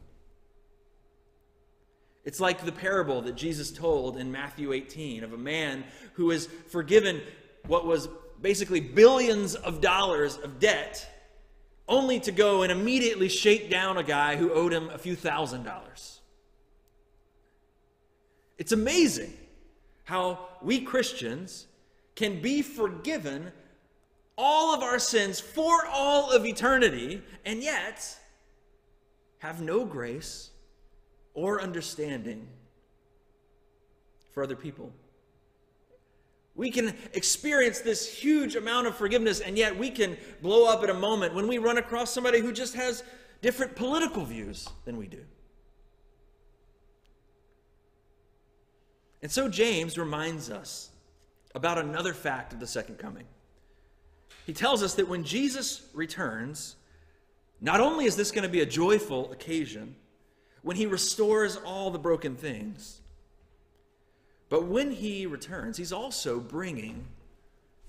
It's 2.25 2.41
like 2.41 2.65
the 2.65 2.73
parable 2.73 3.23
that 3.23 3.37
Jesus 3.37 3.71
told 3.71 4.19
in 4.19 4.31
Matthew 4.31 4.73
18 4.73 5.25
of 5.25 5.33
a 5.33 5.39
man 5.39 5.85
who 6.15 6.31
is 6.31 6.47
forgiven 6.67 7.23
what 7.67 7.87
was 7.87 8.09
basically 8.41 8.81
billions 8.81 9.55
of 9.55 9.81
dollars 9.81 10.37
of 10.37 10.61
debt, 10.61 11.09
only 11.89 12.21
to 12.21 12.33
go 12.33 12.63
and 12.63 12.71
immediately 12.71 13.29
shake 13.29 13.71
down 13.71 13.97
a 13.97 14.03
guy 14.03 14.37
who 14.37 14.53
owed 14.53 14.73
him 14.73 14.91
a 14.91 14.99
few 14.99 15.17
thousand 15.17 15.63
dollars. 15.63 16.21
It's 18.59 18.73
amazing 18.73 19.33
how 20.05 20.49
we 20.61 20.81
Christians 20.81 21.67
can 22.15 22.43
be 22.43 22.61
forgiven 22.61 23.53
all 24.39 24.73
of 24.73 24.83
our 24.83 25.01
sins 25.01 25.41
for 25.41 25.85
all 25.87 26.31
of 26.31 26.47
eternity, 26.47 27.21
and 27.45 27.61
yet 27.61 28.17
have 29.39 29.61
no 29.61 29.85
grace 29.85 30.51
or 31.35 31.61
understanding 31.61 32.49
for 34.33 34.43
other 34.43 34.57
people. 34.57 34.93
We 36.55 36.71
can 36.71 36.95
experience 37.13 37.81
this 37.81 38.13
huge 38.13 38.57
amount 38.57 38.87
of 38.87 38.97
forgiveness, 38.97 39.41
and 39.41 39.59
yet 39.59 39.77
we 39.77 39.91
can 39.91 40.17
blow 40.41 40.67
up 40.67 40.83
at 40.83 40.91
a 40.91 40.95
moment 40.95 41.35
when 41.35 41.47
we 41.47 41.59
run 41.59 41.79
across 41.79 42.13
somebody 42.13 42.41
who 42.41 42.53
just 42.53 42.75
has 42.75 43.03
different 43.43 43.77
political 43.77 44.25
views 44.25 44.69
than 44.85 44.97
we 44.97 45.07
do. 45.07 45.25
And 49.23 49.31
so 49.31 49.49
James 49.49 49.99
reminds 49.99 50.51
us 50.51 50.91
about 51.55 51.79
another 51.79 52.13
fact 52.13 52.53
of 52.53 52.61
the 52.61 52.67
second 52.67 52.99
coming. 52.99 53.25
He 54.49 54.55
tells 54.55 54.83
us 54.83 54.95
that 54.95 55.09
when 55.09 55.25
Jesus 55.25 55.83
returns, 55.93 56.77
not 57.61 57.81
only 57.81 58.07
is 58.07 58.17
this 58.17 58.31
going 58.31 58.45
to 58.45 58.49
be 58.49 58.63
a 58.63 58.67
joyful 58.67 59.31
occasion, 59.31 59.95
when 60.63 60.75
he 60.75 60.87
restores 60.87 61.57
all 61.67 61.91
the 61.91 61.99
broken 61.99 62.35
things, 62.35 63.03
but 64.49 64.65
when 64.65 64.91
he 64.91 65.27
returns, 65.27 65.77
he's 65.77 65.93
also 65.93 66.41
bringing 66.41 67.05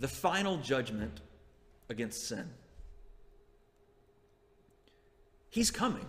the 0.01 0.07
final 0.09 0.57
judgment 0.57 1.21
against 1.87 2.27
sin. 2.27 2.49
He's 5.49 5.71
coming. 5.71 6.07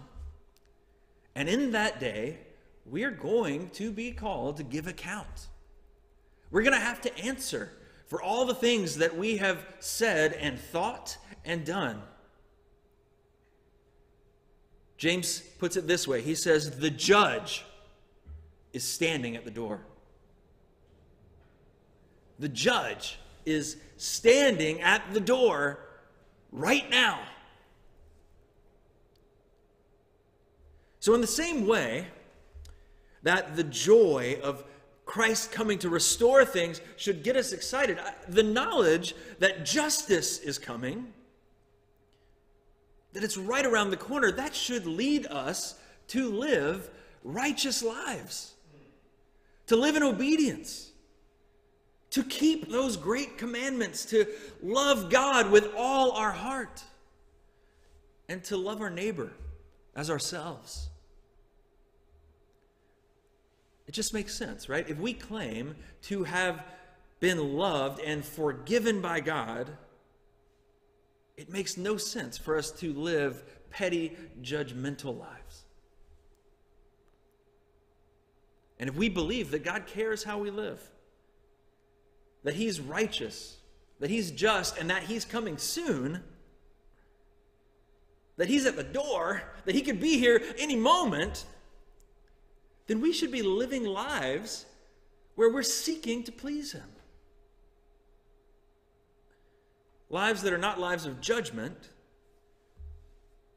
And 1.36 1.48
in 1.48 1.70
that 1.70 2.00
day, 2.00 2.38
we're 2.84 3.12
going 3.12 3.70
to 3.74 3.92
be 3.92 4.10
called 4.10 4.56
to 4.56 4.64
give 4.64 4.88
account. 4.88 5.46
We're 6.50 6.62
going 6.62 6.74
to 6.74 6.80
have 6.80 7.00
to 7.02 7.18
answer 7.20 7.70
for 8.10 8.20
all 8.20 8.44
the 8.44 8.54
things 8.54 8.96
that 8.96 9.16
we 9.16 9.36
have 9.36 9.64
said 9.78 10.32
and 10.32 10.58
thought 10.58 11.16
and 11.44 11.64
done. 11.64 12.02
James 14.98 15.40
puts 15.60 15.76
it 15.76 15.86
this 15.86 16.08
way 16.08 16.20
He 16.20 16.34
says, 16.34 16.78
The 16.78 16.90
judge 16.90 17.64
is 18.72 18.82
standing 18.82 19.36
at 19.36 19.44
the 19.44 19.50
door. 19.50 19.80
The 22.40 22.48
judge 22.48 23.20
is 23.46 23.76
standing 23.96 24.80
at 24.80 25.14
the 25.14 25.20
door 25.20 25.78
right 26.50 26.90
now. 26.90 27.20
So, 30.98 31.14
in 31.14 31.20
the 31.20 31.28
same 31.28 31.64
way 31.66 32.08
that 33.22 33.54
the 33.54 33.64
joy 33.64 34.40
of 34.42 34.64
Christ 35.10 35.50
coming 35.50 35.78
to 35.80 35.88
restore 35.88 36.44
things 36.44 36.80
should 36.96 37.24
get 37.24 37.36
us 37.36 37.52
excited, 37.52 37.98
the 38.28 38.44
knowledge 38.44 39.14
that 39.40 39.64
justice 39.64 40.38
is 40.38 40.58
coming, 40.58 41.12
that 43.12 43.24
it's 43.24 43.36
right 43.36 43.66
around 43.66 43.90
the 43.90 43.96
corner, 43.96 44.30
that 44.30 44.54
should 44.54 44.86
lead 44.86 45.26
us 45.26 45.74
to 46.08 46.30
live 46.30 46.88
righteous 47.24 47.82
lives, 47.82 48.54
to 49.66 49.74
live 49.74 49.96
in 49.96 50.02
obedience 50.02 50.90
to 52.10 52.24
keep 52.24 52.70
those 52.70 52.96
great 52.96 53.38
commandments, 53.38 54.04
to 54.06 54.26
love 54.62 55.10
God 55.10 55.50
with 55.50 55.72
all 55.76 56.12
our 56.12 56.32
heart, 56.32 56.82
and 58.28 58.42
to 58.44 58.56
love 58.56 58.80
our 58.80 58.90
neighbor 58.90 59.32
as 59.94 60.10
ourselves. 60.10 60.89
It 63.90 63.94
just 63.94 64.14
makes 64.14 64.32
sense, 64.32 64.68
right? 64.68 64.88
If 64.88 64.98
we 64.98 65.12
claim 65.12 65.74
to 66.02 66.22
have 66.22 66.64
been 67.18 67.56
loved 67.56 68.00
and 68.00 68.24
forgiven 68.24 69.00
by 69.00 69.18
God, 69.18 69.68
it 71.36 71.50
makes 71.50 71.76
no 71.76 71.96
sense 71.96 72.38
for 72.38 72.56
us 72.56 72.70
to 72.70 72.92
live 72.92 73.42
petty, 73.68 74.16
judgmental 74.42 75.18
lives. 75.18 75.64
And 78.78 78.88
if 78.88 78.94
we 78.94 79.08
believe 79.08 79.50
that 79.50 79.64
God 79.64 79.88
cares 79.88 80.22
how 80.22 80.38
we 80.38 80.52
live, 80.52 80.80
that 82.44 82.54
he's 82.54 82.78
righteous, 82.78 83.56
that 83.98 84.08
he's 84.08 84.30
just, 84.30 84.78
and 84.78 84.88
that 84.90 85.02
he's 85.02 85.24
coming 85.24 85.58
soon, 85.58 86.22
that 88.36 88.46
he's 88.46 88.66
at 88.66 88.76
the 88.76 88.84
door, 88.84 89.42
that 89.64 89.74
he 89.74 89.82
could 89.82 89.98
be 89.98 90.16
here 90.16 90.40
any 90.58 90.76
moment, 90.76 91.44
then 92.90 93.00
we 93.00 93.12
should 93.12 93.30
be 93.30 93.40
living 93.40 93.84
lives 93.84 94.66
where 95.36 95.48
we're 95.48 95.62
seeking 95.62 96.24
to 96.24 96.32
please 96.32 96.72
him. 96.72 96.90
Lives 100.08 100.42
that 100.42 100.52
are 100.52 100.58
not 100.58 100.80
lives 100.80 101.06
of 101.06 101.20
judgment, 101.20 101.90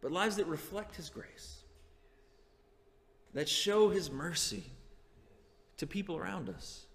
but 0.04 0.12
lives 0.12 0.36
that 0.36 0.46
reflect 0.46 0.96
his 0.98 1.10
grace, 1.10 1.63
that 3.34 3.50
show 3.50 3.89
his 3.89 4.12
mercy 4.12 4.65
to 5.78 5.88
people 5.88 6.15
around 6.15 6.48
us. 6.48 6.86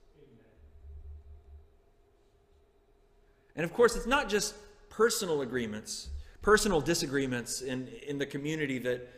And 3.57 3.64
of 3.64 3.72
course, 3.72 3.96
it's 3.96 4.07
not 4.07 4.29
just 4.29 4.55
personal 4.90 5.40
agreements, 5.40 6.09
personal 6.40 6.81
disagreements 6.81 7.62
in, 7.62 7.88
in 8.07 8.16
the 8.16 8.27
community 8.27 8.79
that, 8.79 9.09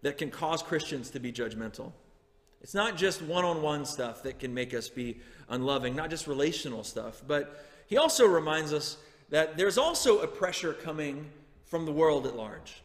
that 0.00 0.16
can 0.16 0.30
cause 0.30 0.62
Christians 0.62 1.10
to 1.10 1.20
be 1.20 1.30
judgmental. 1.30 1.92
It's 2.60 2.74
not 2.74 2.96
just 2.96 3.22
one 3.22 3.44
on 3.44 3.62
one 3.62 3.84
stuff 3.84 4.22
that 4.24 4.38
can 4.38 4.52
make 4.52 4.74
us 4.74 4.88
be 4.88 5.20
unloving, 5.48 5.96
not 5.96 6.10
just 6.10 6.26
relational 6.26 6.84
stuff, 6.84 7.22
but 7.26 7.66
he 7.86 7.96
also 7.96 8.26
reminds 8.26 8.72
us 8.72 8.98
that 9.30 9.56
there's 9.56 9.78
also 9.78 10.20
a 10.20 10.26
pressure 10.26 10.72
coming 10.72 11.30
from 11.64 11.86
the 11.86 11.92
world 11.92 12.26
at 12.26 12.36
large. 12.36 12.82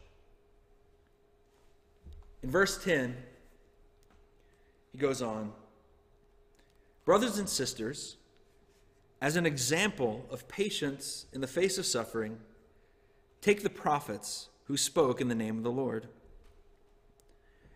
In 2.42 2.50
verse 2.50 2.82
10, 2.82 3.16
he 4.92 4.98
goes 4.98 5.20
on 5.20 5.52
Brothers 7.04 7.38
and 7.38 7.48
sisters, 7.48 8.16
as 9.20 9.36
an 9.36 9.46
example 9.46 10.26
of 10.30 10.48
patience 10.48 11.26
in 11.32 11.40
the 11.40 11.46
face 11.46 11.78
of 11.78 11.86
suffering, 11.86 12.38
take 13.40 13.62
the 13.62 13.70
prophets 13.70 14.48
who 14.64 14.76
spoke 14.76 15.20
in 15.20 15.28
the 15.28 15.34
name 15.34 15.56
of 15.56 15.62
the 15.62 15.70
Lord. 15.70 16.08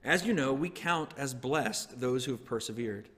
As 0.04 0.26
you 0.26 0.32
know, 0.32 0.52
we 0.52 0.70
count 0.70 1.12
as 1.16 1.34
blessed 1.34 2.00
those 2.00 2.24
who 2.24 2.32
have 2.32 2.44
persevered. 2.44 3.08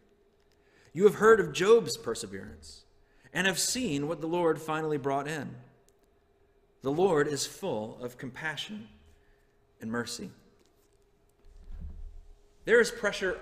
You 0.93 1.05
have 1.05 1.17
heard 1.17 1.41
of 1.41 1.53
Job's 1.53 1.97
perseverance 1.97 2.85
and 3.33 3.47
have 3.47 3.59
seen 3.59 4.09
what 4.09 4.21
the 4.21 4.27
Lord 4.27 4.61
finally 4.61 4.99
brought 4.99 5.29
in. 5.29 5.55
The 6.83 6.93
Lord 6.93 7.29
is 7.29 7.47
full 7.47 7.99
of 8.03 8.19
compassion 8.19 8.89
and 9.81 9.91
mercy. 9.91 10.31
There 12.65 12.81
is 12.81 12.91
pressure 12.91 13.39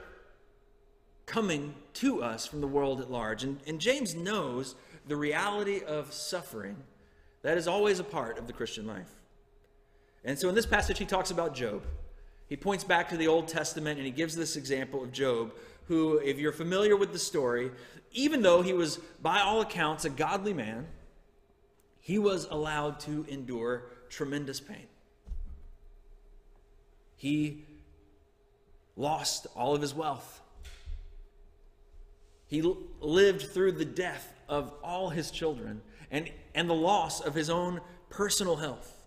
coming 1.27 1.75
to 1.95 2.23
us 2.23 2.47
from 2.47 2.61
the 2.61 2.67
world 2.67 3.01
at 3.01 3.11
large. 3.11 3.45
And, 3.45 3.61
and 3.67 3.81
James 3.81 4.15
knows 4.15 4.75
the 5.07 5.17
reality 5.17 5.83
of 5.87 6.13
suffering 6.13 6.77
that 7.43 7.57
is 7.57 7.67
always 7.67 7.99
a 8.01 8.05
part 8.05 8.39
of 8.39 8.47
the 8.47 8.53
Christian 8.53 8.87
life. 8.87 9.11
And 10.25 10.39
so 10.39 10.49
in 10.49 10.55
this 10.55 10.67
passage, 10.67 10.99
he 10.99 11.07
talks 11.07 11.31
about 11.31 11.55
Job. 11.55 11.83
He 12.51 12.57
points 12.57 12.83
back 12.83 13.09
to 13.11 13.17
the 13.17 13.29
Old 13.29 13.47
Testament 13.47 13.99
and 13.99 14.05
he 14.05 14.13
gives 14.13 14.35
this 14.35 14.57
example 14.57 15.05
of 15.05 15.13
Job, 15.13 15.55
who, 15.87 16.19
if 16.19 16.37
you're 16.37 16.51
familiar 16.51 16.97
with 16.97 17.13
the 17.13 17.19
story, 17.19 17.71
even 18.11 18.43
though 18.43 18.61
he 18.61 18.73
was, 18.73 18.99
by 19.23 19.41
all 19.41 19.61
accounts, 19.61 20.05
a 20.05 20.11
godly 20.11 20.53
man, 20.53 20.89
he 22.01 22.19
was 22.19 22.49
allowed 22.51 22.99
to 23.01 23.25
endure 23.29 23.85
tremendous 24.09 24.59
pain. 24.59 24.89
He 27.17 27.67
lost 28.97 29.47
all 29.55 29.77
of 29.77 29.81
his 29.81 29.95
wealth. 29.95 30.41
He 32.49 32.63
lived 33.01 33.43
through 33.43 33.73
the 33.73 33.85
death 33.85 34.35
of 34.49 34.75
all 34.83 35.11
his 35.11 35.31
children 35.31 35.83
and, 36.11 36.29
and 36.57 36.69
the 36.69 36.75
loss 36.75 37.21
of 37.21 37.37
his 37.37 37.49
own 37.49 37.81
personal 38.09 38.57
health. 38.57 39.00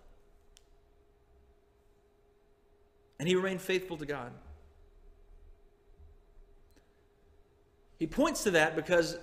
And 3.19 3.28
he 3.28 3.36
remained 3.36 3.62
faithful 3.62 3.97
to 3.97 4.06
God. 4.06 4.32
He 7.99 8.08
points 8.08 8.43
to 8.43 8.52
that 8.52 8.76
because 8.76 9.17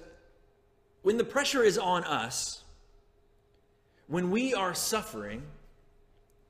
when 1.02 1.16
the 1.16 1.24
pressure 1.24 1.62
is 1.62 1.76
on 1.76 2.04
us, 2.04 2.62
when 4.06 4.30
we 4.30 4.54
are 4.54 4.74
suffering, 4.74 5.42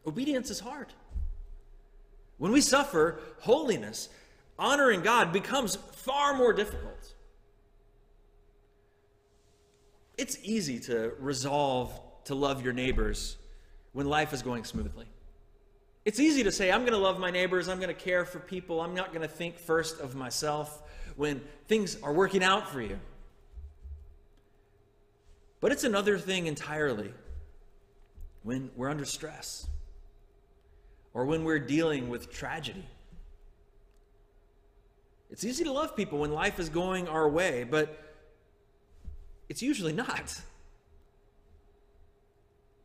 obedience 0.06 0.50
is 0.50 0.60
hard. 0.60 0.92
When 2.38 2.52
we 2.52 2.60
suffer, 2.60 3.20
holiness, 3.40 4.08
honoring 4.58 5.02
God 5.02 5.32
becomes 5.32 5.76
far 5.76 6.34
more 6.34 6.52
difficult. 6.52 7.14
it's 10.20 10.36
easy 10.42 10.78
to 10.78 11.12
resolve 11.18 11.98
to 12.24 12.34
love 12.34 12.62
your 12.62 12.74
neighbors 12.74 13.38
when 13.92 14.06
life 14.06 14.34
is 14.34 14.42
going 14.42 14.64
smoothly. 14.64 15.06
It's 16.10 16.18
easy 16.18 16.42
to 16.42 16.50
say, 16.50 16.72
I'm 16.72 16.80
going 16.80 16.92
to 16.92 16.98
love 16.98 17.20
my 17.20 17.30
neighbors, 17.30 17.68
I'm 17.68 17.78
going 17.78 17.86
to 17.86 17.94
care 17.94 18.24
for 18.24 18.40
people, 18.40 18.80
I'm 18.80 18.96
not 18.96 19.12
going 19.12 19.22
to 19.22 19.32
think 19.32 19.56
first 19.56 20.00
of 20.00 20.16
myself 20.16 20.82
when 21.14 21.40
things 21.68 21.96
are 22.02 22.12
working 22.12 22.42
out 22.42 22.68
for 22.68 22.82
you. 22.82 22.98
But 25.60 25.70
it's 25.70 25.84
another 25.84 26.18
thing 26.18 26.48
entirely 26.48 27.14
when 28.42 28.72
we're 28.74 28.88
under 28.88 29.04
stress 29.04 29.68
or 31.14 31.26
when 31.26 31.44
we're 31.44 31.60
dealing 31.60 32.08
with 32.08 32.28
tragedy. 32.28 32.84
It's 35.30 35.44
easy 35.44 35.62
to 35.62 35.70
love 35.70 35.94
people 35.94 36.18
when 36.18 36.32
life 36.32 36.58
is 36.58 36.68
going 36.68 37.06
our 37.06 37.28
way, 37.28 37.62
but 37.62 38.16
it's 39.48 39.62
usually 39.62 39.92
not. 39.92 40.40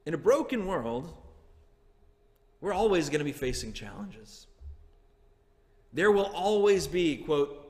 In 0.05 0.13
a 0.13 0.19
broken 0.19 0.67
world, 0.67 1.11
we're 2.65 2.73
always 2.73 3.10
going 3.10 3.19
to 3.19 3.25
be 3.25 3.32
facing 3.32 3.73
challenges. 3.73 4.47
There 5.93 6.12
will 6.12 6.32
always 6.34 6.88
be, 6.88 7.17
quote, 7.17 7.63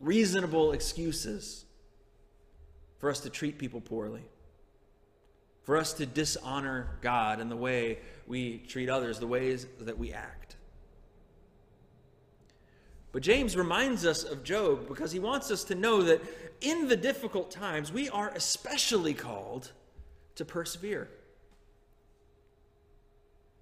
reasonable 0.00 0.72
excuses 0.72 1.64
for 2.98 3.10
us 3.10 3.20
to 3.20 3.30
treat 3.30 3.58
people 3.58 3.80
poorly, 3.80 4.24
for 5.62 5.76
us 5.76 5.92
to 5.92 6.04
dishonor 6.04 6.98
God 7.00 7.38
in 7.38 7.48
the 7.48 7.54
way 7.54 8.00
we 8.26 8.58
treat 8.58 8.88
others, 8.88 9.20
the 9.20 9.26
ways 9.28 9.68
that 9.82 9.96
we 9.96 10.12
act. 10.12 10.56
But 13.12 13.22
James 13.22 13.56
reminds 13.56 14.04
us 14.04 14.24
of 14.24 14.42
Job 14.42 14.88
because 14.88 15.12
he 15.12 15.20
wants 15.20 15.52
us 15.52 15.62
to 15.64 15.76
know 15.76 16.02
that 16.02 16.22
in 16.60 16.88
the 16.88 16.96
difficult 16.96 17.52
times, 17.52 17.92
we 17.92 18.08
are 18.08 18.30
especially 18.30 19.14
called 19.14 19.70
to 20.34 20.44
persevere. 20.44 21.08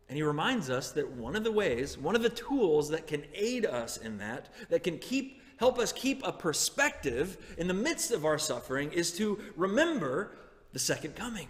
And 0.08 0.16
he 0.16 0.22
reminds 0.22 0.70
us 0.70 0.90
that 0.92 1.10
one 1.10 1.36
of 1.36 1.44
the 1.44 1.52
ways, 1.52 1.98
one 1.98 2.16
of 2.16 2.22
the 2.22 2.30
tools 2.30 2.88
that 2.90 3.06
can 3.06 3.24
aid 3.34 3.66
us 3.66 3.98
in 3.98 4.18
that, 4.18 4.48
that 4.70 4.82
can 4.82 4.98
keep 4.98 5.42
help 5.58 5.78
us 5.78 5.92
keep 5.92 6.24
a 6.24 6.32
perspective 6.32 7.36
in 7.58 7.66
the 7.66 7.74
midst 7.74 8.12
of 8.12 8.24
our 8.24 8.38
suffering 8.38 8.92
is 8.92 9.12
to 9.12 9.38
remember 9.56 10.30
the 10.72 10.78
second 10.78 11.16
coming. 11.16 11.48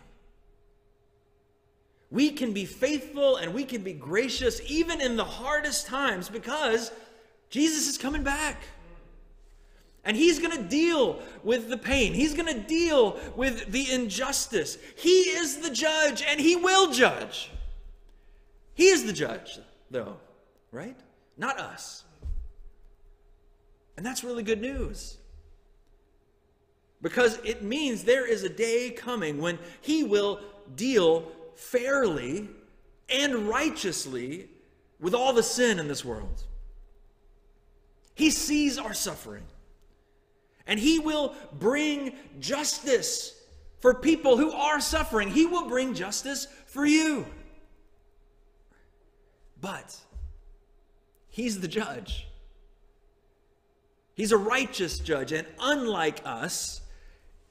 We 2.10 2.30
can 2.30 2.54
be 2.54 2.64
faithful 2.64 3.36
and 3.36 3.52
we 3.52 3.64
can 3.64 3.82
be 3.82 3.92
gracious 3.92 4.62
even 4.66 5.02
in 5.02 5.16
the 5.16 5.24
hardest 5.24 5.86
times 5.86 6.30
because 6.30 6.90
Jesus 7.50 7.86
is 7.86 7.98
coming 7.98 8.22
back. 8.22 8.62
And 10.04 10.16
he's 10.16 10.38
going 10.38 10.56
to 10.56 10.62
deal 10.62 11.20
with 11.44 11.68
the 11.68 11.76
pain. 11.76 12.14
He's 12.14 12.32
going 12.32 12.46
to 12.46 12.60
deal 12.60 13.20
with 13.36 13.70
the 13.70 13.92
injustice. 13.92 14.78
He 14.96 15.20
is 15.20 15.58
the 15.58 15.70
judge 15.70 16.24
and 16.26 16.40
he 16.40 16.56
will 16.56 16.90
judge. 16.92 17.50
He 18.78 18.90
is 18.90 19.04
the 19.04 19.12
judge, 19.12 19.58
though, 19.90 20.18
right? 20.70 20.96
Not 21.36 21.58
us. 21.58 22.04
And 23.96 24.06
that's 24.06 24.22
really 24.22 24.44
good 24.44 24.60
news. 24.60 25.16
Because 27.02 27.38
it 27.38 27.64
means 27.64 28.04
there 28.04 28.24
is 28.24 28.44
a 28.44 28.48
day 28.48 28.90
coming 28.90 29.40
when 29.40 29.58
he 29.80 30.04
will 30.04 30.40
deal 30.76 31.32
fairly 31.56 32.48
and 33.08 33.48
righteously 33.48 34.48
with 35.00 35.12
all 35.12 35.32
the 35.32 35.42
sin 35.42 35.80
in 35.80 35.88
this 35.88 36.04
world. 36.04 36.44
He 38.14 38.30
sees 38.30 38.78
our 38.78 38.94
suffering. 38.94 39.42
And 40.68 40.78
he 40.78 41.00
will 41.00 41.34
bring 41.58 42.12
justice 42.38 43.42
for 43.80 43.92
people 43.92 44.36
who 44.36 44.52
are 44.52 44.80
suffering. 44.80 45.30
He 45.30 45.46
will 45.46 45.68
bring 45.68 45.94
justice 45.94 46.46
for 46.66 46.86
you. 46.86 47.26
But 49.60 49.96
he's 51.28 51.60
the 51.60 51.68
judge. 51.68 52.26
He's 54.14 54.32
a 54.32 54.36
righteous 54.36 54.98
judge, 54.98 55.32
and 55.32 55.46
unlike 55.60 56.20
us, 56.24 56.80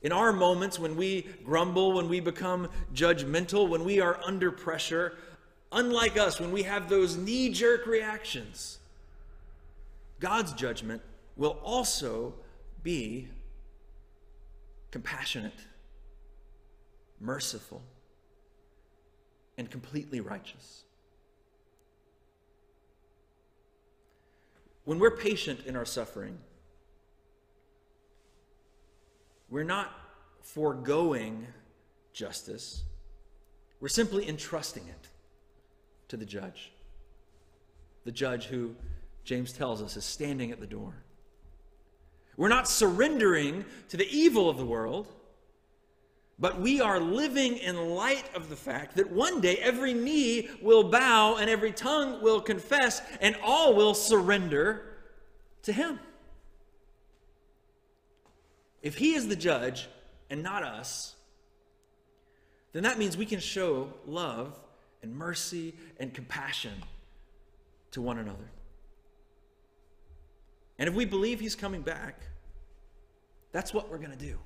in 0.01 0.11
our 0.11 0.31
moments 0.31 0.77
when 0.77 0.95
we 0.95 1.21
grumble, 1.43 1.93
when 1.93 2.09
we 2.09 2.19
become 2.19 2.69
judgmental, 2.93 3.67
when 3.67 3.83
we 3.83 3.99
are 3.99 4.19
under 4.25 4.51
pressure, 4.51 5.17
unlike 5.71 6.17
us, 6.17 6.39
when 6.39 6.51
we 6.51 6.63
have 6.63 6.89
those 6.89 7.15
knee 7.15 7.49
jerk 7.49 7.87
reactions, 7.87 8.79
God's 10.19 10.51
judgment 10.53 11.01
will 11.35 11.57
also 11.63 12.33
be 12.83 13.27
compassionate, 14.91 15.65
merciful, 17.19 17.81
and 19.57 19.69
completely 19.69 20.19
righteous. 20.19 20.83
When 24.87 24.99
we're 24.99 25.17
patient 25.17 25.65
in 25.65 25.75
our 25.75 25.83
suffering, 25.83 26.37
we're 29.49 29.65
not 29.65 29.91
foregoing 30.43 31.45
justice, 32.13 32.83
we're 33.81 33.89
simply 33.89 34.29
entrusting 34.29 34.87
it 34.87 35.09
to 36.07 36.15
the 36.15 36.23
judge. 36.23 36.71
The 38.05 38.13
judge 38.13 38.45
who, 38.45 38.75
James 39.25 39.51
tells 39.51 39.81
us, 39.81 39.97
is 39.97 40.05
standing 40.05 40.53
at 40.53 40.61
the 40.61 40.65
door. 40.65 40.93
We're 42.37 42.47
not 42.47 42.69
surrendering 42.69 43.65
to 43.89 43.97
the 43.97 44.07
evil 44.09 44.49
of 44.49 44.55
the 44.55 44.65
world, 44.65 45.11
but 46.39 46.59
we 46.59 46.79
are 46.81 46.99
living 46.99 47.57
in 47.57 47.95
light 47.95 48.29
of 48.35 48.49
the 48.49 48.55
fact 48.55 48.95
that 48.95 49.11
one 49.11 49.41
day 49.41 49.57
every 49.57 49.93
knee 49.93 50.49
will 50.61 50.83
bow 50.83 51.37
and 51.37 51.49
every 51.49 51.71
tongue 51.71 52.21
will 52.21 52.41
confess 52.41 53.01
and 53.21 53.35
all 53.43 53.75
will 53.75 53.95
surrender 53.95 54.97
to 55.63 55.73
Him. 55.73 55.99
If 58.83 58.97
He 58.97 59.15
is 59.15 59.27
the 59.27 59.35
judge 59.35 59.87
and 60.29 60.43
not 60.43 60.61
us, 60.61 61.15
then 62.73 62.83
that 62.83 62.99
means 62.99 63.17
we 63.17 63.25
can 63.25 63.39
show 63.39 63.91
love 64.05 64.59
and 65.01 65.15
mercy 65.15 65.73
and 65.99 66.13
compassion 66.13 66.73
to 67.91 68.01
one 68.01 68.19
another. 68.19 68.51
And 70.77 70.87
if 70.87 70.93
we 70.93 71.05
believe 71.05 71.39
He's 71.39 71.55
coming 71.55 71.81
back, 71.81 72.21
that's 73.51 73.73
what 73.73 73.89
we're 73.89 73.97
going 73.97 74.11
to 74.11 74.17
do. 74.17 74.37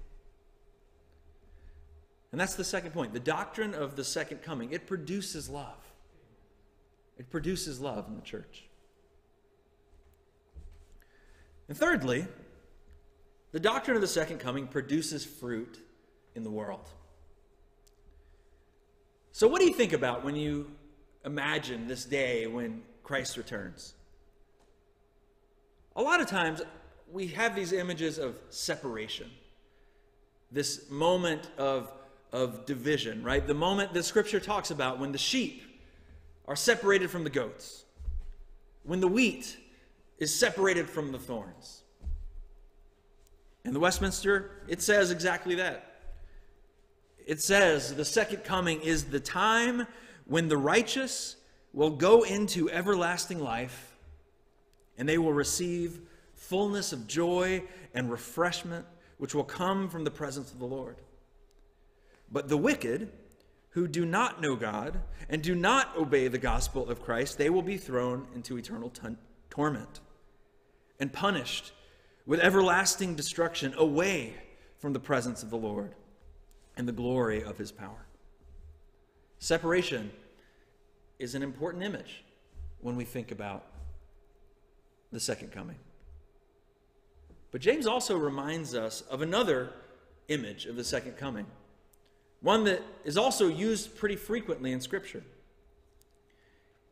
And 2.32 2.40
that's 2.40 2.56
the 2.56 2.64
second 2.64 2.92
point. 2.92 3.14
The 3.14 3.20
doctrine 3.20 3.74
of 3.74 3.96
the 3.96 4.04
second 4.04 4.42
coming, 4.42 4.72
it 4.72 4.88
produces 4.88 5.50
love. 5.50 5.92
It 7.18 7.30
produces 7.30 7.80
love 7.80 8.08
in 8.08 8.16
the 8.16 8.22
church. 8.22 8.66
And 11.68 11.78
thirdly, 11.78 12.26
the 13.52 13.60
doctrine 13.60 13.96
of 13.96 14.02
the 14.02 14.08
second 14.08 14.40
coming 14.40 14.68
produces 14.68 15.26
fruit 15.26 15.80
in 16.36 16.44
the 16.44 16.50
world. 16.50 16.90
So, 19.34 19.48
what 19.48 19.60
do 19.60 19.68
you 19.68 19.74
think 19.74 19.94
about 19.94 20.24
when 20.24 20.36
you 20.36 20.72
imagine 21.26 21.88
this 21.88 22.06
day 22.06 22.48
when 22.48 22.84
Christ 23.04 23.38
returns? 23.38 23.94
A 25.96 26.02
lot 26.02 26.22
of 26.22 26.28
times 26.28 26.62
we 27.12 27.28
have 27.28 27.56
these 27.56 27.74
images 27.74 28.18
of 28.18 28.40
separation, 28.50 29.30
this 30.52 30.90
moment 30.90 31.50
of, 31.58 31.92
of 32.32 32.66
division, 32.66 33.24
right? 33.24 33.46
The 33.46 33.54
moment 33.54 33.94
that 33.94 34.04
Scripture 34.04 34.40
talks 34.40 34.72
about 34.72 35.00
when 35.00 35.12
the 35.12 35.18
sheep 35.18 35.64
are 36.48 36.56
separated 36.56 37.10
from 37.10 37.24
the 37.24 37.30
goats, 37.30 37.86
when 38.84 39.00
the 39.00 39.08
wheat 39.08 39.58
is 40.18 40.34
separated 40.34 40.90
from 40.90 41.12
the 41.12 41.20
thorns. 41.20 41.84
In 43.64 43.74
the 43.74 43.80
Westminster, 43.80 44.52
it 44.68 44.82
says 44.82 45.12
exactly 45.12 45.56
that. 45.56 45.92
It 47.26 47.42
says 47.42 47.96
the 47.96 48.06
second 48.06 48.44
coming 48.44 48.82
is 48.82 49.06
the 49.06 49.20
time 49.20 49.86
when 50.26 50.48
the 50.48 50.58
righteous 50.58 51.36
will 51.74 51.92
go 51.92 52.24
into 52.24 52.70
everlasting 52.70 53.40
life 53.40 53.96
and 54.98 55.08
they 55.08 55.18
will 55.18 55.34
receive 55.34 56.02
fullness 56.34 56.92
of 56.92 57.08
joy 57.08 57.64
and 57.94 58.12
refreshment 58.12 58.86
which 59.18 59.36
will 59.36 59.44
come 59.44 59.88
from 59.88 60.04
the 60.04 60.12
presence 60.12 60.52
of 60.52 60.60
the 60.60 60.66
Lord. 60.66 60.98
But 62.32 62.48
the 62.48 62.58
wicked, 62.58 63.12
who 63.72 63.88
do 63.88 64.06
not 64.06 64.42
know 64.42 64.56
God 64.56 65.02
and 65.30 65.42
do 65.42 65.56
not 65.56 65.96
obey 65.98 66.28
the 66.28 66.38
gospel 66.38 66.90
of 66.90 67.02
Christ, 67.02 67.38
they 67.38 67.50
will 67.50 67.62
be 67.62 67.78
thrown 67.78 68.28
into 68.36 68.58
eternal 68.58 68.90
t- 68.90 69.16
torment 69.50 70.00
and 71.00 71.12
punished 71.12 71.72
with 72.26 72.40
everlasting 72.40 73.16
destruction 73.16 73.74
away 73.78 74.36
from 74.78 74.94
the 74.94 75.00
presence 75.00 75.42
of 75.42 75.50
the 75.50 75.58
Lord 75.58 75.96
and 76.76 76.88
the 76.88 76.94
glory 76.94 77.44
of 77.44 77.58
his 77.58 77.72
power. 77.72 78.06
Separation 79.40 80.12
is 81.18 81.34
an 81.34 81.44
important 81.44 81.84
image 81.84 82.24
when 82.82 82.96
we 82.96 83.06
think 83.06 83.32
about 83.32 83.66
the 85.12 85.20
second 85.20 85.52
coming. 85.52 85.78
But 87.52 87.62
James 87.62 87.86
also 87.86 88.18
reminds 88.18 88.76
us 88.76 89.02
of 89.02 89.22
another 89.22 89.74
image 90.28 90.66
of 90.66 90.76
the 90.76 90.84
second 90.84 91.18
coming, 91.18 91.46
one 92.42 92.64
that 92.66 92.82
is 93.06 93.18
also 93.18 93.48
used 93.48 93.96
pretty 93.98 94.16
frequently 94.16 94.72
in 94.72 94.82
Scripture. 94.82 95.24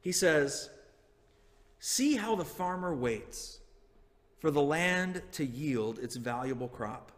He 0.01 0.11
says, 0.11 0.69
See 1.79 2.15
how 2.15 2.35
the 2.35 2.45
farmer 2.45 2.93
waits 2.93 3.59
for 4.39 4.51
the 4.51 4.61
land 4.61 5.21
to 5.33 5.45
yield 5.45 5.99
its 5.99 6.15
valuable 6.15 6.67
crop, 6.67 7.11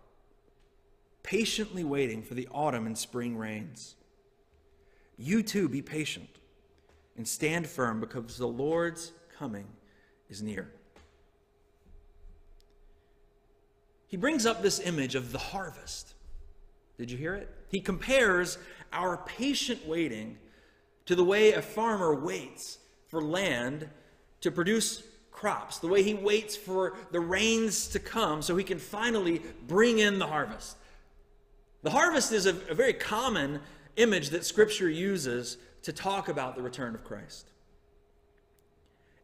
patiently 1.24 1.84
waiting 1.84 2.24
for 2.24 2.34
the 2.34 2.48
autumn 2.52 2.86
and 2.86 2.98
spring 2.98 3.38
rains. 3.38 3.96
You 5.18 5.44
too 5.44 5.68
be 5.68 5.82
patient 5.82 6.30
and 7.18 7.28
stand 7.28 7.68
firm 7.68 8.00
because 8.00 8.38
the 8.38 8.48
Lord's 8.48 9.12
coming 9.38 9.68
is 10.30 10.42
near. 10.42 10.72
He 14.08 14.18
brings 14.18 14.46
up 14.46 14.62
this 14.62 14.80
image 14.80 15.16
of 15.16 15.32
the 15.32 15.38
harvest, 15.38 16.14
Did 16.98 17.12
you 17.12 17.18
hear 17.18 17.36
it? 17.36 17.50
He 17.72 17.80
compares 17.80 18.58
our 18.92 19.18
patient 19.18 19.88
waiting 19.88 20.38
to 21.06 21.16
the 21.16 21.24
way 21.24 21.54
a 21.54 21.62
farmer 21.62 22.14
waits 22.14 22.78
for 23.08 23.22
land 23.22 23.90
to 24.42 24.52
produce 24.52 25.04
crops, 25.32 25.80
the 25.80 25.88
way 25.88 26.04
he 26.04 26.14
waits 26.14 26.56
for 26.56 26.98
the 27.12 27.20
rains 27.20 27.88
to 27.88 28.00
come 28.00 28.42
so 28.42 28.58
he 28.58 28.64
can 28.64 28.78
finally 28.78 29.42
bring 29.68 30.00
in 30.00 30.20
the 30.20 30.28
harvest. 30.28 30.76
The 31.84 31.90
harvest 31.90 32.34
is 32.34 32.46
a, 32.46 32.50
a 32.70 32.76
very 32.76 32.94
common 32.94 33.62
image 33.96 34.30
that 34.30 34.46
Scripture 34.46 34.90
uses 34.90 35.58
to 35.84 35.94
talk 35.94 36.28
about 36.28 36.56
the 36.56 36.62
return 36.62 36.94
of 36.94 37.04
Christ. 37.06 37.48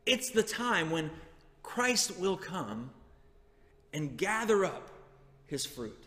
It's 0.06 0.30
the 0.30 0.42
time 0.42 0.90
when 0.90 1.12
Christ 1.64 2.18
will 2.18 2.38
come 2.38 2.92
and 3.94 4.18
gather 4.18 4.64
up 4.64 4.90
his 5.48 5.66
fruit. 5.66 6.07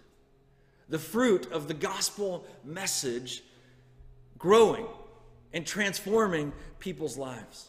The 0.91 0.99
fruit 0.99 1.51
of 1.51 1.69
the 1.69 1.75
gospel 1.75 2.45
message 2.65 3.43
growing 4.39 4.87
and 5.53 5.67
transforming 5.67 6.53
people's 6.79 7.17
lives 7.17 7.69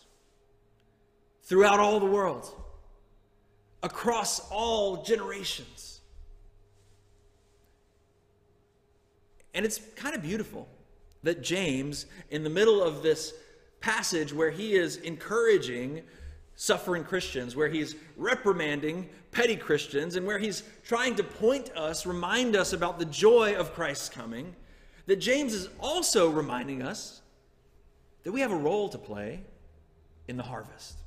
throughout 1.44 1.80
all 1.80 2.00
the 2.00 2.06
world, 2.06 2.52
across 3.84 4.40
all 4.50 5.04
generations. 5.04 6.02
And 9.54 9.66
it's 9.66 9.80
kind 9.96 10.16
of 10.16 10.22
beautiful 10.22 10.68
that 11.24 11.44
James, 11.44 12.08
in 12.30 12.44
the 12.44 12.50
middle 12.50 12.82
of 12.82 13.04
this 13.04 13.34
passage 13.82 14.34
where 14.34 14.50
he 14.50 14.76
is 14.76 14.96
encouraging 14.98 16.04
suffering 16.62 17.04
Christians, 17.04 17.56
where 17.56 17.70
he's 17.70 17.96
reprimanding 18.18 19.10
petty 19.32 19.56
Christians, 19.56 20.16
and 20.16 20.28
where 20.28 20.38
he's 20.38 20.62
trying 20.84 21.16
to 21.16 21.24
point 21.24 21.76
us, 21.76 22.06
remind 22.06 22.56
us 22.56 22.72
about 22.72 23.00
the 23.00 23.06
joy 23.06 23.56
of 23.56 23.74
Christ's 23.74 24.10
coming, 24.10 24.56
that 25.08 25.16
James 25.16 25.56
is 25.56 25.70
also 25.80 26.30
reminding 26.30 26.84
us 26.84 27.24
that 28.22 28.32
we 28.32 28.42
have 28.42 28.52
a 28.52 28.56
role 28.56 28.90
to 28.90 29.00
play 29.00 29.42
in 30.28 30.38
the 30.38 30.44
harvest. 30.44 31.00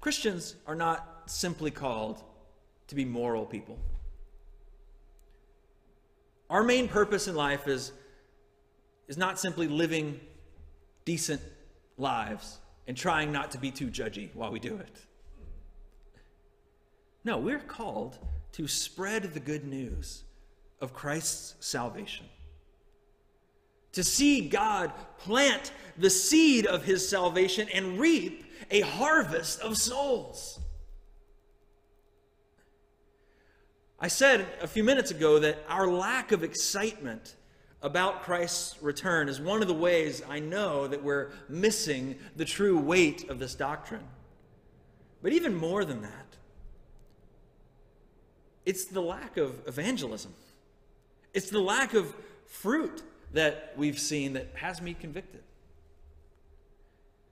Christians 0.00 0.56
are 0.66 0.74
not 0.74 1.24
simply 1.26 1.70
called 1.70 2.22
to 2.86 2.94
be 2.94 3.04
moral 3.04 3.44
people. 3.44 3.78
Our 6.48 6.62
main 6.62 6.88
purpose 6.88 7.28
in 7.28 7.34
life 7.34 7.68
is, 7.68 7.92
is 9.08 9.18
not 9.18 9.38
simply 9.38 9.68
living 9.68 10.18
decent 11.08 11.40
lives 11.96 12.58
and 12.86 12.94
trying 12.94 13.32
not 13.32 13.50
to 13.50 13.56
be 13.56 13.70
too 13.70 13.86
judgy 13.86 14.28
while 14.34 14.52
we 14.52 14.60
do 14.60 14.76
it. 14.76 15.06
No, 17.24 17.38
we're 17.38 17.60
called 17.60 18.18
to 18.52 18.68
spread 18.68 19.22
the 19.22 19.40
good 19.40 19.64
news 19.64 20.24
of 20.82 20.92
Christ's 20.92 21.54
salvation. 21.66 22.26
To 23.92 24.04
see 24.04 24.50
God 24.50 24.92
plant 25.16 25.72
the 25.96 26.10
seed 26.10 26.66
of 26.66 26.84
his 26.84 27.08
salvation 27.08 27.70
and 27.72 27.98
reap 27.98 28.44
a 28.70 28.82
harvest 28.82 29.60
of 29.60 29.78
souls. 29.78 30.60
I 33.98 34.08
said 34.08 34.46
a 34.60 34.66
few 34.66 34.84
minutes 34.84 35.10
ago 35.10 35.38
that 35.38 35.64
our 35.70 35.88
lack 35.88 36.32
of 36.32 36.44
excitement 36.44 37.34
about 37.82 38.22
Christ's 38.22 38.82
return 38.82 39.28
is 39.28 39.40
one 39.40 39.62
of 39.62 39.68
the 39.68 39.74
ways 39.74 40.22
I 40.28 40.40
know 40.40 40.88
that 40.88 41.02
we're 41.02 41.30
missing 41.48 42.16
the 42.36 42.44
true 42.44 42.78
weight 42.78 43.28
of 43.30 43.38
this 43.38 43.54
doctrine. 43.54 44.04
But 45.22 45.32
even 45.32 45.54
more 45.54 45.84
than 45.84 46.02
that, 46.02 46.36
it's 48.66 48.84
the 48.84 49.00
lack 49.00 49.36
of 49.36 49.66
evangelism. 49.66 50.34
It's 51.32 51.50
the 51.50 51.60
lack 51.60 51.94
of 51.94 52.14
fruit 52.46 53.02
that 53.32 53.74
we've 53.76 53.98
seen 53.98 54.32
that 54.34 54.48
has 54.54 54.82
me 54.82 54.94
convicted. 54.94 55.42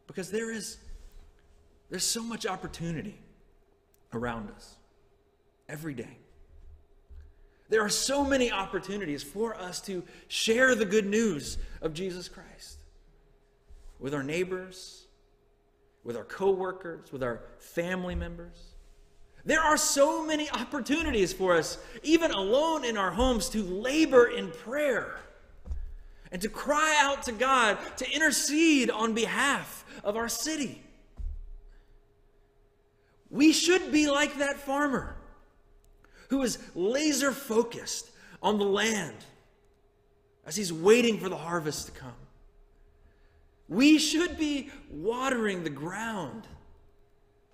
Because 0.07 0.31
there 0.31 0.53
is 0.53 0.79
there's 1.91 2.05
so 2.05 2.23
much 2.23 2.47
opportunity 2.47 3.19
around 4.13 4.51
us 4.51 4.77
every 5.69 5.95
day. 5.95 6.19
There 7.69 7.83
are 7.83 7.89
so 7.89 8.25
many 8.25 8.53
opportunities 8.53 9.23
for 9.23 9.57
us 9.57 9.81
to 9.83 10.05
share 10.29 10.75
the 10.75 10.85
good 10.85 11.07
news 11.07 11.59
of 11.83 11.95
Jesus 11.95 12.29
Christ 12.29 12.79
with 13.99 14.15
our 14.15 14.23
neighbors, 14.23 15.07
with 16.05 16.17
our 16.17 16.25
coworkers, 16.25 17.11
with 17.11 17.23
our 17.23 17.43
family 17.59 18.15
members. 18.15 18.75
There 19.45 19.61
are 19.61 19.77
so 19.77 20.25
many 20.25 20.51
opportunities 20.51 21.33
for 21.33 21.57
us, 21.57 21.79
even 22.03 22.31
alone 22.31 22.85
in 22.85 22.97
our 22.97 23.11
homes, 23.11 23.49
to 23.51 23.63
labor 23.63 24.27
in 24.27 24.51
prayer 24.51 25.19
and 26.33 26.43
to 26.43 26.49
cry 26.49 26.97
out 27.01 27.23
to 27.25 27.33
God 27.33 27.79
to 27.99 28.11
intercede 28.11 28.91
on 28.91 29.15
behalf 29.15 29.85
of 30.05 30.17
our 30.17 30.29
city. 30.29 30.83
We 33.31 33.53
should 33.53 33.91
be 33.91 34.09
like 34.09 34.39
that 34.39 34.57
farmer 34.57 35.16
who 36.29 36.43
is 36.43 36.59
laser 36.75 37.33
focused 37.33 38.11
on 38.43 38.59
the 38.59 38.65
land 38.65 39.17
as 40.47 40.57
he's 40.57 40.73
waiting 40.73 41.19
for 41.19 41.29
the 41.29 41.37
harvest 41.37 41.87
to 41.87 41.93
come. 41.93 42.13
We 43.69 43.99
should 43.99 44.39
be 44.39 44.71
watering 44.91 45.65
the 45.65 45.71
ground 45.71 46.47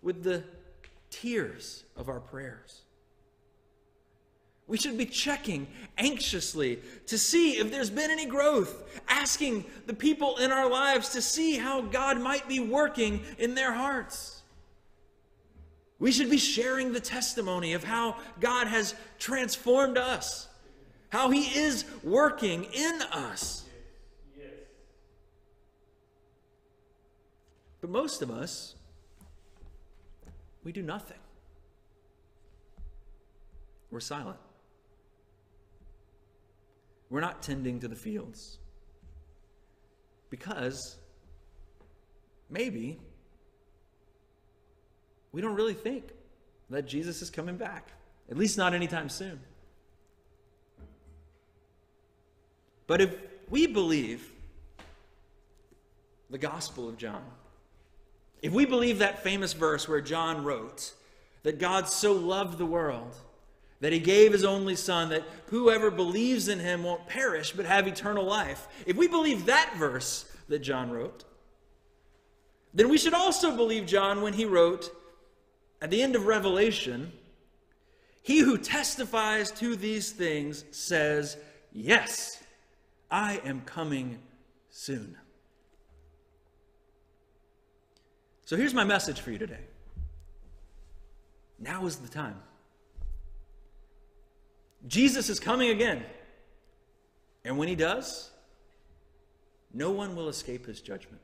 with 0.02 0.22
the 0.22 0.44
tears 1.11 1.85
of 1.96 2.08
our 2.08 2.20
prayers. 2.20 2.82
We 4.66 4.78
should 4.78 4.96
be 4.96 5.06
checking 5.06 5.66
anxiously 5.98 6.78
to 7.06 7.18
see 7.18 7.58
if 7.58 7.70
there's 7.70 7.90
been 7.90 8.11
any 8.11 8.26
growth, 8.26 9.00
asking 9.08 9.64
the 9.87 9.94
people 9.94 10.37
in 10.38 10.52
our 10.52 10.68
lives 10.68 11.11
to 11.11 11.22
see 11.22 11.56
how 11.56 11.82
God 11.82 12.20
might 12.20 12.48
be 12.48 12.61
working 12.61 13.22
in 13.38 13.54
their 13.54 13.72
hearts. 13.72 14.41
We 16.03 16.11
should 16.11 16.31
be 16.31 16.38
sharing 16.38 16.93
the 16.93 16.99
testimony 16.99 17.75
of 17.75 17.85
how 17.85 18.17
God 18.41 18.67
has 18.67 18.97
transformed 19.21 19.97
us, 19.97 20.49
how 21.11 21.31
He 21.31 21.43
is 21.57 21.85
working 22.03 22.65
in 22.65 23.03
us. 23.12 23.62
But 27.81 27.91
most 27.91 28.21
of 28.21 28.33
us, 28.33 28.75
we 30.65 30.73
do 30.73 30.83
nothing. 30.83 31.21
We're 33.93 34.01
silent. 34.01 34.41
We're 37.11 37.21
not 37.21 37.45
tending 37.45 37.79
to 37.79 37.87
the 37.87 37.95
fields. 37.95 38.59
Because 40.31 40.97
maybe 42.51 42.99
we 45.33 45.40
don't 45.40 45.55
really 45.55 45.75
think 45.75 46.05
that 46.71 46.87
Jesus 46.87 47.23
is 47.23 47.31
coming 47.31 47.57
back, 47.57 47.88
at 48.31 48.37
least 48.37 48.57
not 48.57 48.75
anytime 48.75 49.09
soon. 49.09 49.40
But 52.87 53.01
if 53.01 53.14
we 53.49 53.66
believe 53.66 54.31
the 56.31 56.38
Gospel 56.38 56.88
of 56.88 56.97
John, 56.97 57.25
if 58.42 58.53
we 58.53 58.66
believe 58.66 58.99
that 58.99 59.23
famous 59.23 59.53
verse 59.53 59.88
where 59.88 60.01
John 60.01 60.45
wrote 60.45 60.92
that 61.42 61.59
God 61.59 61.88
so 61.88 62.12
loved 62.12 62.59
the 62.59 62.66
world 62.66 63.14
that 63.81 63.92
he 63.92 63.99
gave 63.99 64.33
his 64.33 64.45
only 64.45 64.77
Son, 64.77 65.09
that 65.09 65.25
whoever 65.47 65.90
believes 65.90 66.49
in 66.49 66.61
him 66.61 66.85
won't 66.85 67.07
perish 67.07 67.53
but 67.53 67.66
have 67.66 67.88
eternal 67.88 68.25
life, 68.25 68.68
if 68.87 68.97
we 68.97 69.09
believe 69.09 69.47
that 69.47 69.75
verse 69.77 70.25
that 70.49 70.61
John 70.61 70.90
wrote, 70.90 71.25
then 72.75 72.88
we 72.88 72.99
should 72.99 73.14
also 73.14 73.57
believe 73.57 73.87
John 73.87 74.23
when 74.23 74.35
he 74.35 74.45
wrote 74.45 74.90
at 75.83 75.90
the 75.90 76.01
end 76.01 76.14
of 76.14 76.27
Revelation, 76.27 77.12
he 78.23 78.38
who 78.38 78.57
testifies 78.57 79.51
to 79.51 79.75
these 79.75 80.12
things 80.12 80.64
says, 80.71 81.37
Yes, 81.73 82.40
I 83.11 83.40
am 83.45 83.62
coming 83.62 84.21
soon. 84.71 85.16
So 88.45 88.57
here's 88.57 88.75
my 88.75 88.85
message 88.85 89.21
for 89.21 89.33
you 89.33 89.38
today. 89.38 89.64
Now 91.59 91.87
is 91.87 91.97
the 91.97 92.09
time. 92.09 92.37
Jesus 94.87 95.29
is 95.29 95.40
coming 95.40 95.71
again. 95.71 96.05
And 97.45 97.59
when 97.59 97.66
he 97.66 97.75
does, 97.75 98.31
no 99.75 99.90
one 99.90 100.14
will 100.14 100.29
escape 100.29 100.66
his 100.66 100.81
judgment. 100.81 101.23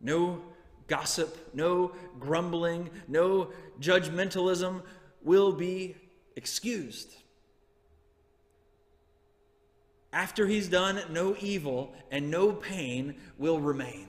No 0.00 0.40
gossip, 0.86 1.50
no 1.54 1.92
grumbling, 2.18 2.90
no 3.08 3.50
judgmentalism 3.80 4.82
will 5.22 5.52
be 5.52 5.96
excused. 6.36 7.14
After 10.12 10.46
he's 10.46 10.68
done, 10.68 11.00
no 11.10 11.36
evil 11.40 11.94
and 12.10 12.30
no 12.30 12.52
pain 12.52 13.16
will 13.38 13.60
remain. 13.60 14.08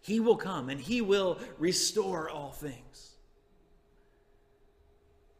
He 0.00 0.20
will 0.20 0.36
come 0.36 0.68
and 0.68 0.80
he 0.80 1.00
will 1.00 1.38
restore 1.58 2.28
all 2.28 2.50
things. 2.50 3.12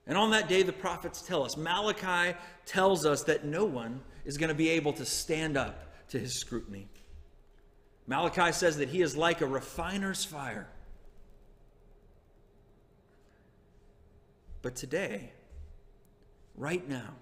And 0.07 0.19
on 0.19 0.31
that 0.31 0.49
day, 0.49 0.63
the 0.63 0.73
prophets 0.73 1.23
tell 1.23 1.43
us, 1.43 1.57
Malachi 1.57 2.37
tells 2.67 3.07
us 3.07 3.23
that 3.25 3.45
no 3.45 3.65
one 3.65 4.03
is 4.25 4.37
going 4.37 4.49
to 4.49 4.55
be 4.55 4.69
able 4.71 4.93
to 4.95 5.05
stand 5.05 5.57
up 5.57 6.09
to 6.09 6.19
his 6.19 6.39
scrutiny. 6.39 6.89
Malachi 8.07 8.53
says 8.53 8.77
that 8.79 8.89
he 8.89 9.03
is 9.03 9.17
like 9.17 9.41
a 9.41 9.47
refiner's 9.47 10.25
fire. 10.25 10.69
But 14.63 14.77
today, 14.77 15.33
right 16.55 16.87
now, 16.89 17.15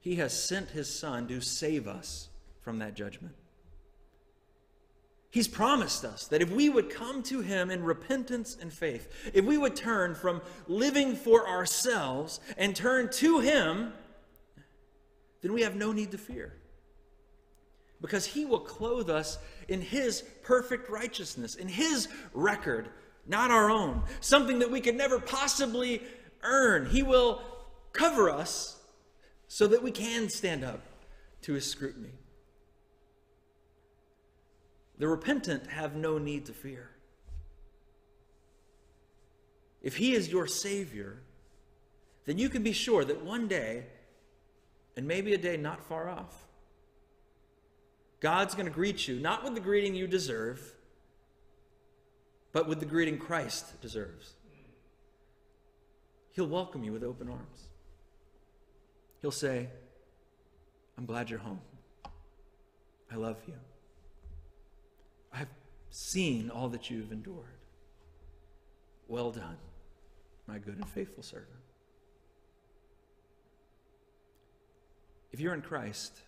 he 0.00 0.16
has 0.16 0.32
sent 0.32 0.70
his 0.70 0.92
son 0.92 1.28
to 1.28 1.40
save 1.40 1.86
us 1.86 2.28
from 2.60 2.78
that 2.78 2.94
judgment. 2.94 3.34
He's 5.30 5.46
promised 5.46 6.04
us 6.04 6.26
that 6.26 6.42
if 6.42 6.50
we 6.50 6.68
would 6.68 6.90
come 6.90 7.22
to 7.24 7.40
Him 7.40 7.70
in 7.70 7.84
repentance 7.84 8.56
and 8.60 8.72
faith, 8.72 9.30
if 9.32 9.44
we 9.44 9.56
would 9.56 9.76
turn 9.76 10.16
from 10.16 10.42
living 10.66 11.14
for 11.14 11.48
ourselves 11.48 12.40
and 12.56 12.74
turn 12.74 13.10
to 13.12 13.38
Him, 13.38 13.92
then 15.40 15.52
we 15.52 15.62
have 15.62 15.76
no 15.76 15.92
need 15.92 16.10
to 16.10 16.18
fear. 16.18 16.54
Because 18.00 18.26
He 18.26 18.44
will 18.44 18.60
clothe 18.60 19.10
us 19.10 19.38
in 19.68 19.82
His 19.82 20.22
perfect 20.42 20.88
righteousness, 20.88 21.54
in 21.54 21.68
His 21.68 22.08
record, 22.32 22.88
not 23.26 23.50
our 23.50 23.70
own, 23.70 24.02
something 24.20 24.58
that 24.60 24.70
we 24.70 24.80
could 24.80 24.96
never 24.96 25.20
possibly 25.20 26.02
earn. 26.42 26.86
He 26.86 27.02
will 27.02 27.42
cover 27.92 28.30
us 28.30 28.78
so 29.48 29.66
that 29.66 29.82
we 29.82 29.90
can 29.90 30.28
stand 30.28 30.64
up 30.64 30.80
to 31.42 31.54
His 31.54 31.66
scrutiny. 31.66 32.12
The 34.98 35.08
repentant 35.08 35.66
have 35.66 35.96
no 35.96 36.18
need 36.18 36.46
to 36.46 36.52
fear. 36.52 36.90
If 39.82 39.96
He 39.96 40.14
is 40.14 40.28
your 40.30 40.46
Savior, 40.46 41.22
then 42.26 42.38
you 42.38 42.48
can 42.48 42.62
be 42.62 42.72
sure 42.72 43.04
that 43.04 43.24
one 43.24 43.48
day, 43.48 43.86
and 44.96 45.06
maybe 45.06 45.32
a 45.32 45.38
day 45.38 45.56
not 45.56 45.82
far 45.82 46.08
off, 46.08 46.46
God's 48.20 48.54
going 48.54 48.66
to 48.66 48.72
greet 48.72 49.08
you, 49.08 49.18
not 49.18 49.42
with 49.42 49.54
the 49.54 49.60
greeting 49.60 49.94
you 49.94 50.06
deserve, 50.06 50.74
but 52.52 52.68
with 52.68 52.80
the 52.80 52.86
greeting 52.86 53.18
Christ 53.18 53.80
deserves. 53.80 54.34
He'll 56.32 56.46
welcome 56.46 56.84
you 56.84 56.92
with 56.92 57.02
open 57.02 57.28
arms. 57.28 57.68
He'll 59.22 59.30
say, 59.30 59.68
I'm 60.96 61.06
glad 61.06 61.30
you're 61.30 61.38
home. 61.38 61.60
I 63.12 63.16
love 63.16 63.38
you. 63.46 63.54
I've 65.32 65.48
seen 65.90 66.50
all 66.50 66.68
that 66.68 66.90
you've 66.90 67.12
endured. 67.12 67.58
Well 69.08 69.30
done, 69.32 69.56
my 70.46 70.58
good 70.58 70.76
and 70.76 70.88
faithful 70.88 71.22
servant. 71.22 71.48
If 75.32 75.40
you're 75.40 75.54
in 75.54 75.62
Christ, 75.62 76.20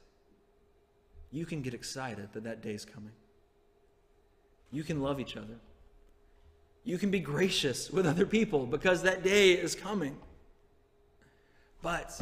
you 1.33 1.47
can 1.47 1.63
get 1.63 1.73
excited 1.75 2.29
that 2.35 2.45
that 2.45 2.63
day 2.63 2.75
is 2.75 2.85
coming. 2.85 3.13
You 4.71 4.85
can 4.85 5.01
love 5.01 5.19
each 5.19 5.37
other. 5.37 5.59
You 6.85 6.99
can 6.99 7.11
be 7.11 7.21
gracious 7.21 7.91
with 7.91 8.07
other 8.07 8.27
people 8.27 8.67
because 8.67 9.03
that 9.03 9.23
day 9.23 9.53
is 9.53 9.75
coming. 9.75 10.17
But 11.81 12.21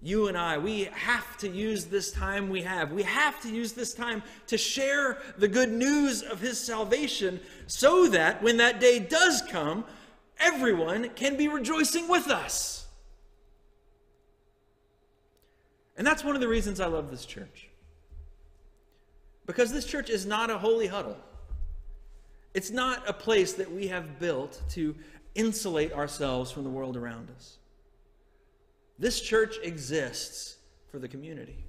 you 0.00 0.28
and 0.28 0.36
I, 0.36 0.58
we 0.58 0.84
have 0.92 1.36
to 1.38 1.48
use 1.48 1.84
this 1.84 2.10
time 2.10 2.48
we 2.48 2.62
have. 2.62 2.90
We 2.90 3.02
have 3.02 3.40
to 3.42 3.48
use 3.48 3.72
this 3.72 3.92
time 3.92 4.22
to 4.46 4.56
share 4.56 5.18
the 5.36 5.48
good 5.48 5.70
news 5.70 6.22
of 6.22 6.40
His 6.40 6.58
salvation 6.58 7.38
so 7.66 8.08
that 8.08 8.42
when 8.42 8.56
that 8.56 8.80
day 8.80 8.98
does 8.98 9.42
come, 9.42 9.84
everyone 10.38 11.10
can 11.10 11.36
be 11.36 11.48
rejoicing 11.48 12.08
with 12.08 12.28
us. 12.28 12.86
And 15.96 16.06
that's 16.06 16.24
one 16.24 16.34
of 16.34 16.40
the 16.40 16.48
reasons 16.48 16.80
I 16.80 16.86
love 16.86 17.10
this 17.10 17.26
church. 17.26 17.68
Because 19.46 19.72
this 19.72 19.84
church 19.84 20.08
is 20.08 20.24
not 20.24 20.50
a 20.50 20.58
holy 20.58 20.86
huddle. 20.86 21.16
It's 22.54 22.70
not 22.70 23.08
a 23.08 23.12
place 23.12 23.54
that 23.54 23.70
we 23.70 23.88
have 23.88 24.18
built 24.18 24.62
to 24.70 24.94
insulate 25.34 25.92
ourselves 25.92 26.50
from 26.50 26.64
the 26.64 26.70
world 26.70 26.96
around 26.96 27.30
us. 27.34 27.56
This 28.98 29.20
church 29.20 29.56
exists 29.62 30.56
for 30.90 30.98
the 30.98 31.08
community. 31.08 31.64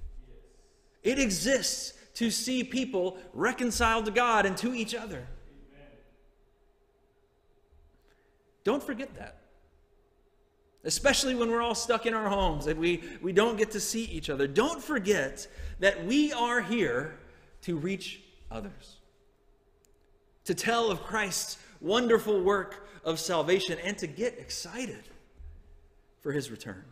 It 1.02 1.18
exists 1.18 1.94
to 2.14 2.30
see 2.30 2.62
people 2.62 3.18
reconciled 3.32 4.04
to 4.04 4.10
God 4.10 4.46
and 4.46 4.56
to 4.58 4.74
each 4.74 4.94
other. 4.94 5.26
Don't 8.62 8.82
forget 8.82 9.14
that. 9.16 9.38
Especially 10.84 11.34
when 11.34 11.50
we're 11.50 11.62
all 11.62 11.74
stuck 11.74 12.06
in 12.06 12.14
our 12.14 12.28
homes 12.28 12.66
and 12.66 12.78
we, 12.78 13.02
we 13.22 13.32
don't 13.32 13.56
get 13.56 13.70
to 13.72 13.80
see 13.80 14.04
each 14.04 14.28
other. 14.28 14.46
Don't 14.46 14.82
forget 14.82 15.46
that 15.80 16.04
we 16.04 16.32
are 16.32 16.60
here 16.60 17.18
to 17.64 17.76
reach 17.76 18.20
others, 18.50 18.96
to 20.44 20.54
tell 20.54 20.90
of 20.90 21.02
Christ's 21.02 21.58
wonderful 21.80 22.42
work 22.42 22.86
of 23.04 23.18
salvation, 23.18 23.78
and 23.82 23.96
to 23.98 24.06
get 24.06 24.38
excited 24.38 25.02
for 26.20 26.32
his 26.32 26.50
return. 26.50 26.84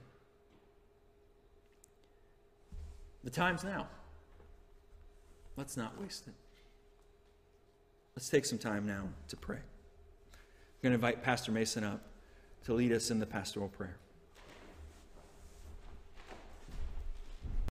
The 3.25 3.31
time's 3.31 3.65
now. 3.65 3.87
Let's 5.57 5.77
not 5.77 6.01
waste 6.01 6.27
it. 6.27 6.35
Let's 8.17 8.29
take 8.29 8.45
some 8.45 8.59
time 8.59 8.87
now 8.87 9.09
to 9.29 9.37
pray. 9.37 9.57
I'm 9.57 10.83
going 10.83 10.91
to 10.91 10.95
invite 10.95 11.23
Pastor 11.23 11.53
Mason 11.53 11.85
up 11.85 12.01
to 12.65 12.75
lead 12.75 12.93
us 12.93 13.11
in 13.11 13.19
the 13.19 13.27
pastoral 13.27 13.69
prayer. 13.69 13.97